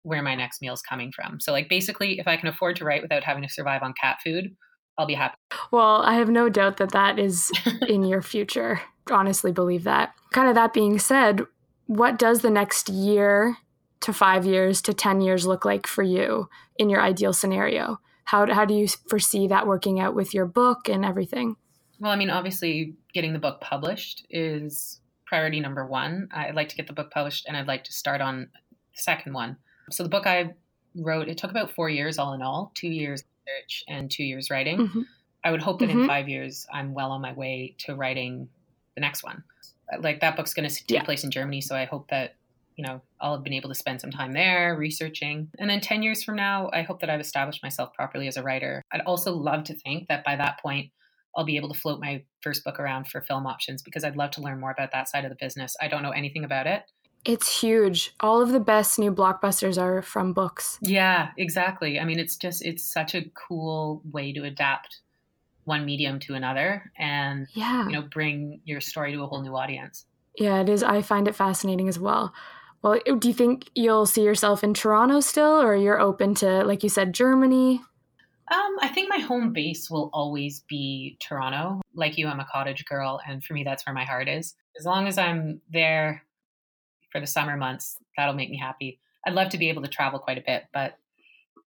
where 0.04 0.24
my 0.24 0.34
next 0.34 0.62
meal 0.62 0.74
is 0.74 0.82
coming 0.82 1.12
from. 1.12 1.40
So 1.40 1.52
like 1.52 1.70
basically 1.70 2.20
if 2.20 2.28
i 2.28 2.38
can 2.38 2.48
afford 2.48 2.76
to 2.78 2.86
write 2.86 3.02
without 3.02 3.24
having 3.24 3.44
to 3.44 3.50
survive 3.50 3.84
on 3.84 3.94
cat 4.00 4.18
food 4.24 4.56
i'll 4.98 5.08
be 5.08 5.16
happy. 5.16 5.36
Well 5.72 6.02
i 6.04 6.14
have 6.14 6.30
no 6.30 6.50
doubt 6.50 6.78
that 6.78 6.92
that 6.92 7.20
is 7.20 7.52
in 7.88 8.04
your 8.04 8.22
future. 8.22 8.82
Honestly 9.12 9.52
believe 9.52 9.86
that. 9.86 10.14
Kind 10.34 10.50
of 10.50 10.56
that 10.56 10.74
being 10.74 11.00
said 11.00 11.42
what 11.86 12.20
does 12.20 12.42
the 12.42 12.52
next 12.52 12.88
year 12.88 13.58
to 14.02 14.14
five 14.14 14.46
years 14.46 14.82
to 14.84 14.94
10 14.94 15.22
years 15.22 15.46
look 15.46 15.66
like 15.66 15.88
for 15.88 16.04
you 16.04 16.48
in 16.78 16.90
your 16.90 17.02
ideal 17.02 17.34
scenario 17.34 18.00
how, 18.30 18.46
how 18.54 18.64
do 18.64 18.76
you 18.76 18.88
foresee 19.08 19.48
that 19.48 19.66
working 19.66 20.00
out 20.00 20.14
with 20.14 20.36
your 20.36 20.46
book 20.46 20.88
and 20.88 21.04
everything? 21.04 21.56
Well, 22.00 22.12
I 22.12 22.16
mean, 22.16 22.30
obviously, 22.30 22.94
getting 23.12 23.34
the 23.34 23.40
book 23.40 23.60
published 23.60 24.28
is 24.30 25.02
priority 25.26 25.60
number 25.60 25.84
one. 25.84 26.30
I'd 26.32 26.54
like 26.54 26.70
to 26.70 26.76
get 26.76 26.86
the 26.86 26.94
book 26.94 27.10
published 27.10 27.48
and 27.48 27.58
I'd 27.58 27.66
like 27.66 27.86
to 27.86 27.92
start 27.92 28.22
on 28.22 28.50
the 28.94 29.02
second 29.02 29.34
one. 29.34 29.58
So, 29.90 30.04
the 30.04 30.10
book 30.10 30.28
I 30.28 30.54
wrote, 30.96 31.28
it 31.28 31.40
took 31.40 31.50
about 31.50 31.72
four 31.72 31.90
years 31.90 32.20
all 32.20 32.34
in 32.34 32.44
all 32.44 32.72
two 32.76 32.90
years 32.90 33.24
research 33.48 33.84
and 33.88 34.12
two 34.12 34.24
years 34.24 34.52
writing. 34.52 34.78
Mm-hmm. 34.78 35.02
I 35.44 35.50
would 35.50 35.64
hope 35.64 35.80
that 35.80 35.90
mm-hmm. 35.90 36.02
in 36.02 36.08
five 36.08 36.30
years, 36.30 36.68
I'm 36.72 36.94
well 36.94 37.12
on 37.12 37.22
my 37.22 37.34
way 37.34 37.76
to 37.80 37.96
writing 37.96 38.48
the 38.94 39.02
next 39.02 39.24
one. 39.24 39.44
Like, 40.02 40.20
that 40.20 40.38
book's 40.38 40.54
going 40.54 40.70
to 40.70 40.76
take 40.76 40.92
yeah. 40.92 41.04
place 41.04 41.24
in 41.24 41.32
Germany. 41.32 41.62
So, 41.62 41.76
I 41.76 41.86
hope 41.86 42.10
that 42.12 42.36
you 42.80 42.86
know, 42.86 43.02
I'll 43.20 43.34
have 43.34 43.44
been 43.44 43.52
able 43.52 43.68
to 43.68 43.76
spend 43.76 44.00
some 44.00 44.10
time 44.10 44.32
there 44.32 44.74
researching. 44.78 45.50
And 45.60 45.70
then 45.70 45.82
10 45.82 46.02
years 46.02 46.24
from 46.24 46.38
now, 46.38 46.70
I 46.72 46.82
hope 46.82 47.02
that 47.02 47.10
I've 47.10 47.20
established 47.20 47.62
myself 47.62 47.94
properly 47.94 48.26
as 48.30 48.38
a 48.38 48.42
writer. 48.42 48.82
I'd 48.94 49.02
also 49.02 49.34
love 49.34 49.66
to 49.66 49.76
think 49.76 50.08
that 50.08 50.24
by 50.24 50.38
that 50.38 50.62
point, 50.62 50.90
I'll 51.36 51.44
be 51.44 51.58
able 51.58 51.68
to 51.74 51.78
float 51.78 52.00
my 52.00 52.24
first 52.42 52.64
book 52.64 52.80
around 52.80 53.10
for 53.10 53.20
film 53.20 53.46
options 53.46 53.82
because 53.82 54.06
I'd 54.06 54.16
love 54.16 54.32
to 54.32 54.42
learn 54.42 54.62
more 54.62 54.72
about 54.72 54.94
that 54.94 55.10
side 55.10 55.26
of 55.26 55.30
the 55.30 55.36
business. 55.36 55.76
I 55.82 55.90
don't 55.90 56.02
know 56.02 56.12
anything 56.12 56.46
about 56.46 56.68
it. 56.68 56.84
It's 57.26 57.60
huge. 57.60 58.16
All 58.22 58.42
of 58.42 58.54
the 58.54 58.62
best 58.62 58.98
new 58.98 59.14
blockbusters 59.14 59.78
are 59.78 60.02
from 60.02 60.32
books. 60.32 60.80
Yeah, 60.82 61.32
exactly. 61.38 62.00
I 62.00 62.06
mean, 62.06 62.18
it's 62.18 62.38
just, 62.38 62.66
it's 62.66 62.86
such 62.86 63.14
a 63.14 63.26
cool 63.32 64.02
way 64.10 64.32
to 64.32 64.46
adapt 64.46 65.02
one 65.66 65.86
medium 65.86 66.18
to 66.22 66.34
another 66.34 66.92
and 66.98 67.46
yeah. 67.54 67.86
you 67.86 67.92
know 67.92 68.02
bring 68.02 68.62
your 68.64 68.80
story 68.80 69.12
to 69.12 69.22
a 69.22 69.28
whole 69.28 69.42
new 69.42 69.54
audience. 69.54 70.06
Yeah, 70.38 70.62
it 70.62 70.70
is. 70.70 70.84
I 70.84 71.02
find 71.02 71.28
it 71.28 71.36
fascinating 71.36 71.90
as 71.90 72.00
well. 72.00 72.34
Well, 72.82 73.00
do 73.06 73.28
you 73.28 73.34
think 73.34 73.70
you'll 73.76 74.06
see 74.06 74.24
yourself 74.24 74.64
in 74.64 74.74
Toronto 74.74 75.20
still, 75.20 75.62
or 75.62 75.76
you're 75.76 76.00
open 76.00 76.34
to, 76.36 76.64
like 76.64 76.82
you 76.84 76.90
said, 76.90 77.14
Germany? 77.14 77.82
Um, 78.52 78.78
I 78.82 78.88
think 78.88 79.10
my 79.10 79.20
home 79.20 79.54
base 79.54 79.90
will 79.92 80.10
always 80.14 80.64
be 80.68 81.18
Toronto. 81.20 81.82
Like 81.94 82.18
you, 82.18 82.28
I'm 82.28 82.40
a 82.40 82.48
cottage 82.52 82.86
girl, 82.86 83.20
and 83.28 83.44
for 83.44 83.54
me, 83.54 83.64
that's 83.64 83.86
where 83.86 83.94
my 83.94 84.06
heart 84.06 84.28
is. 84.28 84.56
As 84.80 84.86
long 84.86 85.08
as 85.08 85.18
I'm 85.18 85.62
there 85.72 86.24
for 87.12 87.20
the 87.20 87.28
summer 87.28 87.58
months, 87.58 87.98
that'll 88.18 88.34
make 88.34 88.50
me 88.50 88.58
happy. 88.58 89.00
I'd 89.28 89.34
love 89.34 89.50
to 89.50 89.58
be 89.58 89.70
able 89.70 89.82
to 89.82 89.90
travel 89.90 90.20
quite 90.20 90.38
a 90.38 90.44
bit, 90.46 90.64
but 90.74 90.96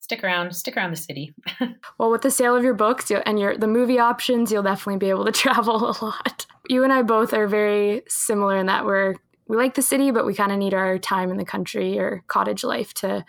stick 0.01 0.25
around, 0.25 0.57
stick 0.57 0.77
around 0.77 0.91
the 0.91 0.97
city. 0.97 1.35
well, 1.99 2.11
with 2.11 2.23
the 2.23 2.31
sale 2.31 2.57
of 2.57 2.65
your 2.65 2.75
books 2.75 3.11
and 3.11 3.39
your 3.39 3.57
the 3.57 3.69
movie 3.69 3.99
options, 3.99 4.51
you'll 4.51 4.63
definitely 4.63 4.99
be 4.99 5.11
able 5.11 5.25
to 5.25 5.33
travel 5.33 5.91
a 5.91 5.95
lot. 6.05 6.47
You 6.69 6.85
and 6.85 6.93
I 6.93 7.03
both 7.03 7.33
are 7.33 7.47
very 7.47 8.03
similar 8.09 8.57
in 8.57 8.67
that 8.67 8.85
we're 8.87 9.17
we 9.49 9.57
like 9.57 9.75
the 9.75 9.83
city, 9.83 10.11
but 10.11 10.25
we 10.25 10.35
kind 10.35 10.53
of 10.53 10.59
need 10.59 10.75
our 10.75 10.99
time 10.99 11.31
in 11.31 11.37
the 11.37 11.45
country 11.45 11.99
or 11.99 12.23
cottage 12.27 12.65
life 12.65 12.95
to 12.95 13.25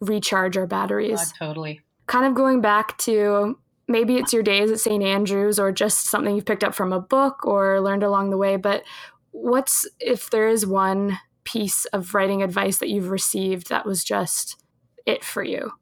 recharge 0.00 0.56
our 0.56 0.66
batteries. 0.66 1.32
Totally. 1.32 1.80
Kind 2.06 2.26
of 2.26 2.34
going 2.34 2.60
back 2.60 2.96
to 2.98 3.58
maybe 3.88 4.16
it's 4.16 4.32
your 4.32 4.42
days 4.42 4.70
at 4.70 4.80
St. 4.80 5.02
Andrews 5.02 5.58
or 5.58 5.72
just 5.72 6.04
something 6.04 6.34
you've 6.34 6.44
picked 6.44 6.64
up 6.64 6.74
from 6.74 6.92
a 6.92 7.00
book 7.00 7.44
or 7.44 7.80
learned 7.80 8.02
along 8.02 8.30
the 8.30 8.36
way, 8.36 8.56
but 8.56 8.84
what's 9.30 9.86
if 9.98 10.30
there 10.30 10.48
is 10.48 10.66
one 10.66 11.18
piece 11.44 11.86
of 11.86 12.14
writing 12.14 12.42
advice 12.42 12.78
that 12.78 12.88
you've 12.88 13.10
received 13.10 13.70
that 13.70 13.86
was 13.86 14.04
just 14.04 14.62
it 15.06 15.24
for 15.24 15.42
you? 15.42 15.72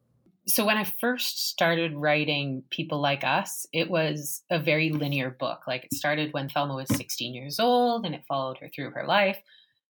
So, 0.49 0.65
when 0.65 0.77
I 0.77 0.85
first 0.85 1.49
started 1.49 1.93
writing 1.95 2.63
People 2.71 3.01
Like 3.01 3.25
Us, 3.25 3.67
it 3.73 3.91
was 3.91 4.43
a 4.49 4.61
very 4.61 4.91
linear 4.91 5.31
book. 5.31 5.63
Like, 5.67 5.85
it 5.85 5.95
started 5.95 6.33
when 6.33 6.49
Thelma 6.49 6.77
was 6.77 6.89
16 6.95 7.35
years 7.35 7.59
old 7.59 8.07
and 8.07 8.15
it 8.15 8.23
followed 8.29 8.59
her 8.59 8.69
through 8.69 8.91
her 8.91 9.05
life. 9.07 9.39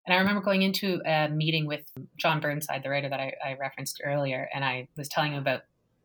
And 0.07 0.15
I 0.15 0.19
remember 0.19 0.41
going 0.41 0.63
into 0.63 1.01
a 1.05 1.29
meeting 1.29 1.67
with 1.67 1.83
John 2.17 2.41
Burnside, 2.41 2.85
the 2.85 2.91
writer 2.91 3.09
that 3.09 3.19
I, 3.19 3.35
I 3.45 3.55
referenced 3.55 4.01
earlier, 4.05 4.49
and 4.55 4.65
I 4.65 4.87
was 4.97 5.09
telling 5.09 5.33
him 5.33 5.41
about 5.41 5.63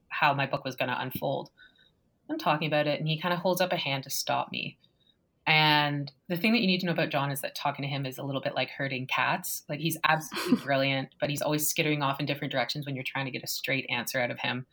how 0.07 0.33
my 0.33 0.47
book 0.47 0.65
was 0.65 0.75
going 0.75 0.89
to 0.89 0.99
unfold. 0.99 1.51
I'm 2.29 2.39
talking 2.39 2.67
about 2.67 2.87
it, 2.87 2.99
and 2.99 3.07
he 3.07 3.19
kind 3.19 3.33
of 3.33 3.41
holds 3.41 3.61
up 3.61 3.73
a 3.73 3.77
hand 3.77 4.05
to 4.05 4.09
stop 4.09 4.51
me. 4.51 4.77
And 5.49 6.11
the 6.27 6.37
thing 6.37 6.53
that 6.53 6.61
you 6.61 6.67
need 6.67 6.79
to 6.81 6.85
know 6.85 6.91
about 6.91 7.09
John 7.09 7.31
is 7.31 7.41
that 7.41 7.55
talking 7.55 7.81
to 7.81 7.89
him 7.89 8.05
is 8.05 8.19
a 8.19 8.23
little 8.23 8.39
bit 8.39 8.53
like 8.53 8.69
herding 8.69 9.07
cats. 9.07 9.63
Like 9.67 9.79
he's 9.79 9.97
absolutely 10.07 10.57
brilliant, 10.63 11.09
but 11.19 11.31
he's 11.31 11.41
always 11.41 11.67
skittering 11.67 12.03
off 12.03 12.19
in 12.19 12.27
different 12.27 12.51
directions 12.51 12.85
when 12.85 12.93
you're 12.93 13.03
trying 13.03 13.25
to 13.25 13.31
get 13.31 13.43
a 13.43 13.47
straight 13.47 13.87
answer 13.89 14.19
out 14.19 14.29
of 14.29 14.39
him. 14.39 14.67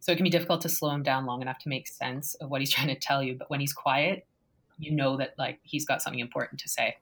So 0.00 0.10
it 0.10 0.16
can 0.16 0.24
be 0.24 0.30
difficult 0.30 0.62
to 0.62 0.70
slow 0.70 0.88
him 0.88 1.02
down 1.02 1.26
long 1.26 1.42
enough 1.42 1.58
to 1.58 1.68
make 1.68 1.86
sense 1.86 2.32
of 2.36 2.48
what 2.48 2.62
he's 2.62 2.70
trying 2.74 2.88
to 2.88 2.98
tell 2.98 3.22
you. 3.22 3.34
But 3.34 3.50
when 3.50 3.60
he's 3.60 3.74
quiet, 3.74 4.26
you 4.78 4.92
know 4.92 5.18
that 5.18 5.34
like 5.36 5.60
he's 5.64 5.84
got 5.84 6.00
something 6.00 6.20
important 6.20 6.60
to 6.62 6.68
say. 6.68 6.96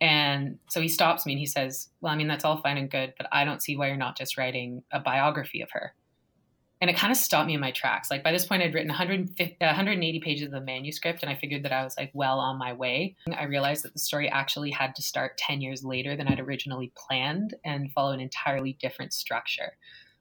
And 0.00 0.58
so 0.68 0.80
he 0.80 0.88
stops 0.88 1.24
me 1.24 1.34
and 1.34 1.38
he 1.38 1.46
says, 1.46 1.88
Well, 2.00 2.12
I 2.12 2.16
mean, 2.16 2.26
that's 2.26 2.44
all 2.44 2.56
fine 2.56 2.78
and 2.78 2.90
good, 2.90 3.14
but 3.16 3.28
I 3.30 3.44
don't 3.44 3.62
see 3.62 3.76
why 3.76 3.86
you're 3.86 3.96
not 3.96 4.18
just 4.18 4.36
writing 4.36 4.82
a 4.90 4.98
biography 4.98 5.62
of 5.62 5.70
her 5.70 5.94
and 6.84 6.90
it 6.90 6.98
kind 6.98 7.10
of 7.10 7.16
stopped 7.16 7.46
me 7.46 7.54
in 7.54 7.60
my 7.60 7.70
tracks. 7.70 8.10
Like 8.10 8.22
by 8.22 8.30
this 8.30 8.44
point, 8.44 8.62
I'd 8.62 8.74
written 8.74 8.90
150, 8.90 9.56
180 9.58 10.20
pages 10.20 10.44
of 10.44 10.52
the 10.52 10.60
manuscript, 10.60 11.22
and 11.22 11.30
I 11.30 11.34
figured 11.34 11.62
that 11.62 11.72
I 11.72 11.82
was 11.82 11.94
like 11.96 12.10
well 12.12 12.38
on 12.38 12.58
my 12.58 12.74
way. 12.74 13.16
I 13.34 13.44
realized 13.44 13.84
that 13.84 13.94
the 13.94 13.98
story 13.98 14.28
actually 14.28 14.70
had 14.70 14.94
to 14.96 15.02
start 15.02 15.38
10 15.38 15.62
years 15.62 15.82
later 15.82 16.14
than 16.14 16.28
I'd 16.28 16.40
originally 16.40 16.92
planned 16.94 17.54
and 17.64 17.90
follow 17.92 18.12
an 18.12 18.20
entirely 18.20 18.76
different 18.82 19.14
structure. 19.14 19.78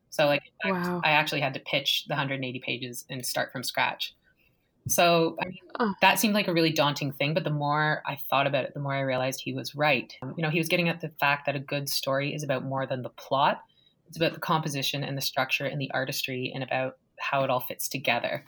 So, 0.10 0.26
like, 0.26 0.43
wow. 0.63 1.02
I 1.04 1.10
actually 1.10 1.41
had 1.41 1.54
to 1.56 1.60
pitch 1.60 2.06
the 2.08 2.13
180 2.13 2.62
pages 2.65 3.04
and 3.10 3.26
start 3.26 3.52
from 3.52 3.63
scratch. 3.63 4.15
So, 4.88 5.36
I 5.41 5.47
mean, 5.47 5.58
oh. 5.82 5.93
that 5.99 6.17
seemed 6.17 6.34
like 6.34 6.47
a 6.47 6.54
really 6.54 6.71
daunting 6.71 7.12
thing, 7.12 7.34
but 7.34 7.43
the 7.43 7.49
more 7.49 8.04
I 8.06 8.15
thought 8.30 8.47
about 8.47 8.63
it, 8.63 8.73
the 8.73 8.80
more 8.80 8.93
I 8.93 9.02
realized 9.02 9.41
he 9.41 9.52
was 9.52 9.76
right. 9.76 10.15
You 10.38 10.43
know, 10.43 10.49
he 10.49 10.60
was 10.60 10.69
getting 10.69 10.88
at 10.88 11.02
the 11.02 11.12
fact 11.19 11.45
that 11.45 11.58
a 11.58 11.60
good 11.60 11.89
story 11.89 12.34
is 12.34 12.41
about 12.41 12.63
more 12.63 12.86
than 12.86 13.02
the 13.02 13.10
plot 13.10 13.63
it's 14.13 14.19
about 14.19 14.36
the 14.36 14.39
composition 14.39 15.04
and 15.04 15.17
the 15.17 15.23
structure 15.23 15.65
and 15.65 15.82
the 15.82 15.89
artistry 15.91 16.52
and 16.54 16.63
about 16.63 16.97
how 17.17 17.43
it 17.43 17.49
all 17.49 17.62
fits 17.62 17.89
together. 17.89 18.45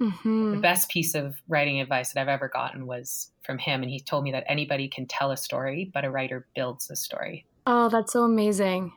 Mm-hmm. 0.00 0.56
The 0.56 0.60
best 0.60 0.90
piece 0.90 1.14
of 1.14 1.36
writing 1.46 1.80
advice 1.80 2.12
that 2.12 2.20
I've 2.20 2.26
ever 2.26 2.48
gotten 2.48 2.84
was 2.84 3.30
from 3.44 3.58
him. 3.58 3.82
And 3.82 3.90
he 3.90 4.00
told 4.00 4.24
me 4.24 4.32
that 4.32 4.42
anybody 4.48 4.88
can 4.88 5.06
tell 5.06 5.30
a 5.30 5.36
story, 5.36 5.92
but 5.94 6.04
a 6.04 6.10
writer 6.10 6.48
builds 6.56 6.90
a 6.90 6.96
story. 6.96 7.46
Oh, 7.68 7.88
that's 7.88 8.14
so 8.14 8.24
amazing. 8.24 8.92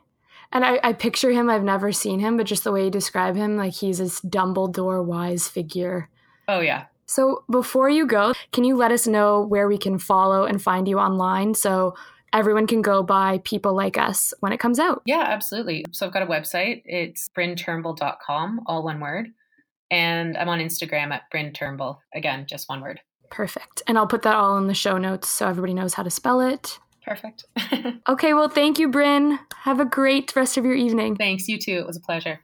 And 0.50 0.64
I, 0.64 0.80
I 0.82 0.94
picture 0.94 1.30
him, 1.30 1.48
I've 1.48 1.62
never 1.62 1.92
seen 1.92 2.18
him, 2.18 2.36
but 2.36 2.46
just 2.46 2.64
the 2.64 2.72
way 2.72 2.82
you 2.82 2.90
describe 2.90 3.36
him, 3.36 3.56
like 3.56 3.74
he's 3.74 3.98
this 3.98 4.20
Dumbledore 4.22 5.04
wise 5.04 5.46
figure. 5.46 6.10
Oh, 6.48 6.58
yeah. 6.58 6.86
So 7.06 7.44
before 7.48 7.88
you 7.88 8.04
go, 8.04 8.32
can 8.50 8.64
you 8.64 8.74
let 8.74 8.90
us 8.90 9.06
know 9.06 9.42
where 9.42 9.68
we 9.68 9.78
can 9.78 10.00
follow 10.00 10.44
and 10.44 10.60
find 10.60 10.88
you 10.88 10.98
online? 10.98 11.54
So 11.54 11.94
everyone 12.32 12.66
can 12.66 12.82
go 12.82 13.02
buy 13.02 13.40
People 13.44 13.74
Like 13.74 13.98
Us 13.98 14.32
when 14.40 14.52
it 14.52 14.58
comes 14.58 14.78
out. 14.78 15.02
Yeah, 15.06 15.24
absolutely. 15.26 15.84
So 15.92 16.06
I've 16.06 16.12
got 16.12 16.22
a 16.22 16.26
website. 16.26 16.82
It's 16.84 17.28
brynturnbull.com, 17.36 18.60
all 18.66 18.82
one 18.82 19.00
word. 19.00 19.28
And 19.90 20.36
I'm 20.36 20.48
on 20.48 20.58
Instagram 20.58 21.12
at 21.12 21.22
Bryn 21.30 21.52
Turnbull. 21.52 22.00
Again, 22.14 22.46
just 22.48 22.68
one 22.68 22.80
word. 22.80 23.00
Perfect. 23.30 23.82
And 23.86 23.98
I'll 23.98 24.06
put 24.06 24.22
that 24.22 24.36
all 24.36 24.58
in 24.58 24.66
the 24.66 24.74
show 24.74 24.98
notes 24.98 25.28
so 25.28 25.48
everybody 25.48 25.74
knows 25.74 25.94
how 25.94 26.02
to 26.02 26.10
spell 26.10 26.40
it. 26.40 26.78
Perfect. 27.04 27.46
okay, 28.08 28.34
well, 28.34 28.48
thank 28.48 28.78
you, 28.78 28.88
Bryn. 28.88 29.38
Have 29.62 29.80
a 29.80 29.84
great 29.84 30.34
rest 30.36 30.58
of 30.58 30.64
your 30.64 30.74
evening. 30.74 31.16
Thanks, 31.16 31.48
you 31.48 31.58
too. 31.58 31.78
It 31.78 31.86
was 31.86 31.96
a 31.96 32.00
pleasure. 32.00 32.40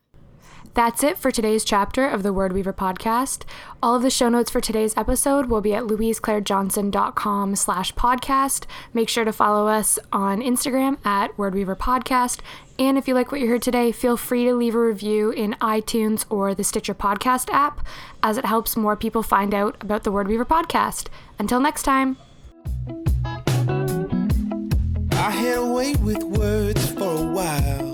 That's 0.74 1.04
it 1.04 1.18
for 1.18 1.30
today's 1.30 1.64
chapter 1.64 2.08
of 2.08 2.24
the 2.24 2.32
Word 2.32 2.52
Weaver 2.52 2.72
podcast. 2.72 3.44
All 3.80 3.94
of 3.94 4.02
the 4.02 4.10
show 4.10 4.28
notes 4.28 4.50
for 4.50 4.60
today's 4.60 4.96
episode 4.96 5.46
will 5.46 5.60
be 5.60 5.72
at 5.72 5.84
louiseclairejohnson.com 5.84 7.54
slash 7.54 7.94
podcast. 7.94 8.66
Make 8.92 9.08
sure 9.08 9.24
to 9.24 9.32
follow 9.32 9.68
us 9.68 10.00
on 10.12 10.42
Instagram 10.42 10.98
at 11.06 11.38
Word 11.38 11.54
Weaver 11.54 11.76
Podcast. 11.76 12.40
And 12.76 12.98
if 12.98 13.06
you 13.06 13.14
like 13.14 13.30
what 13.30 13.40
you 13.40 13.46
heard 13.46 13.62
today, 13.62 13.92
feel 13.92 14.16
free 14.16 14.46
to 14.46 14.54
leave 14.56 14.74
a 14.74 14.80
review 14.80 15.30
in 15.30 15.54
iTunes 15.60 16.24
or 16.28 16.56
the 16.56 16.64
Stitcher 16.64 16.94
podcast 16.94 17.50
app, 17.52 17.86
as 18.20 18.36
it 18.36 18.44
helps 18.44 18.76
more 18.76 18.96
people 18.96 19.22
find 19.22 19.54
out 19.54 19.80
about 19.80 20.02
the 20.02 20.10
Word 20.10 20.26
Weaver 20.26 20.44
podcast. 20.44 21.06
Until 21.38 21.60
next 21.60 21.84
time. 21.84 22.16
I 25.12 25.30
had 25.30 25.58
with 26.02 26.24
words 26.24 26.90
for 26.90 27.04
a 27.04 27.30
while 27.30 27.93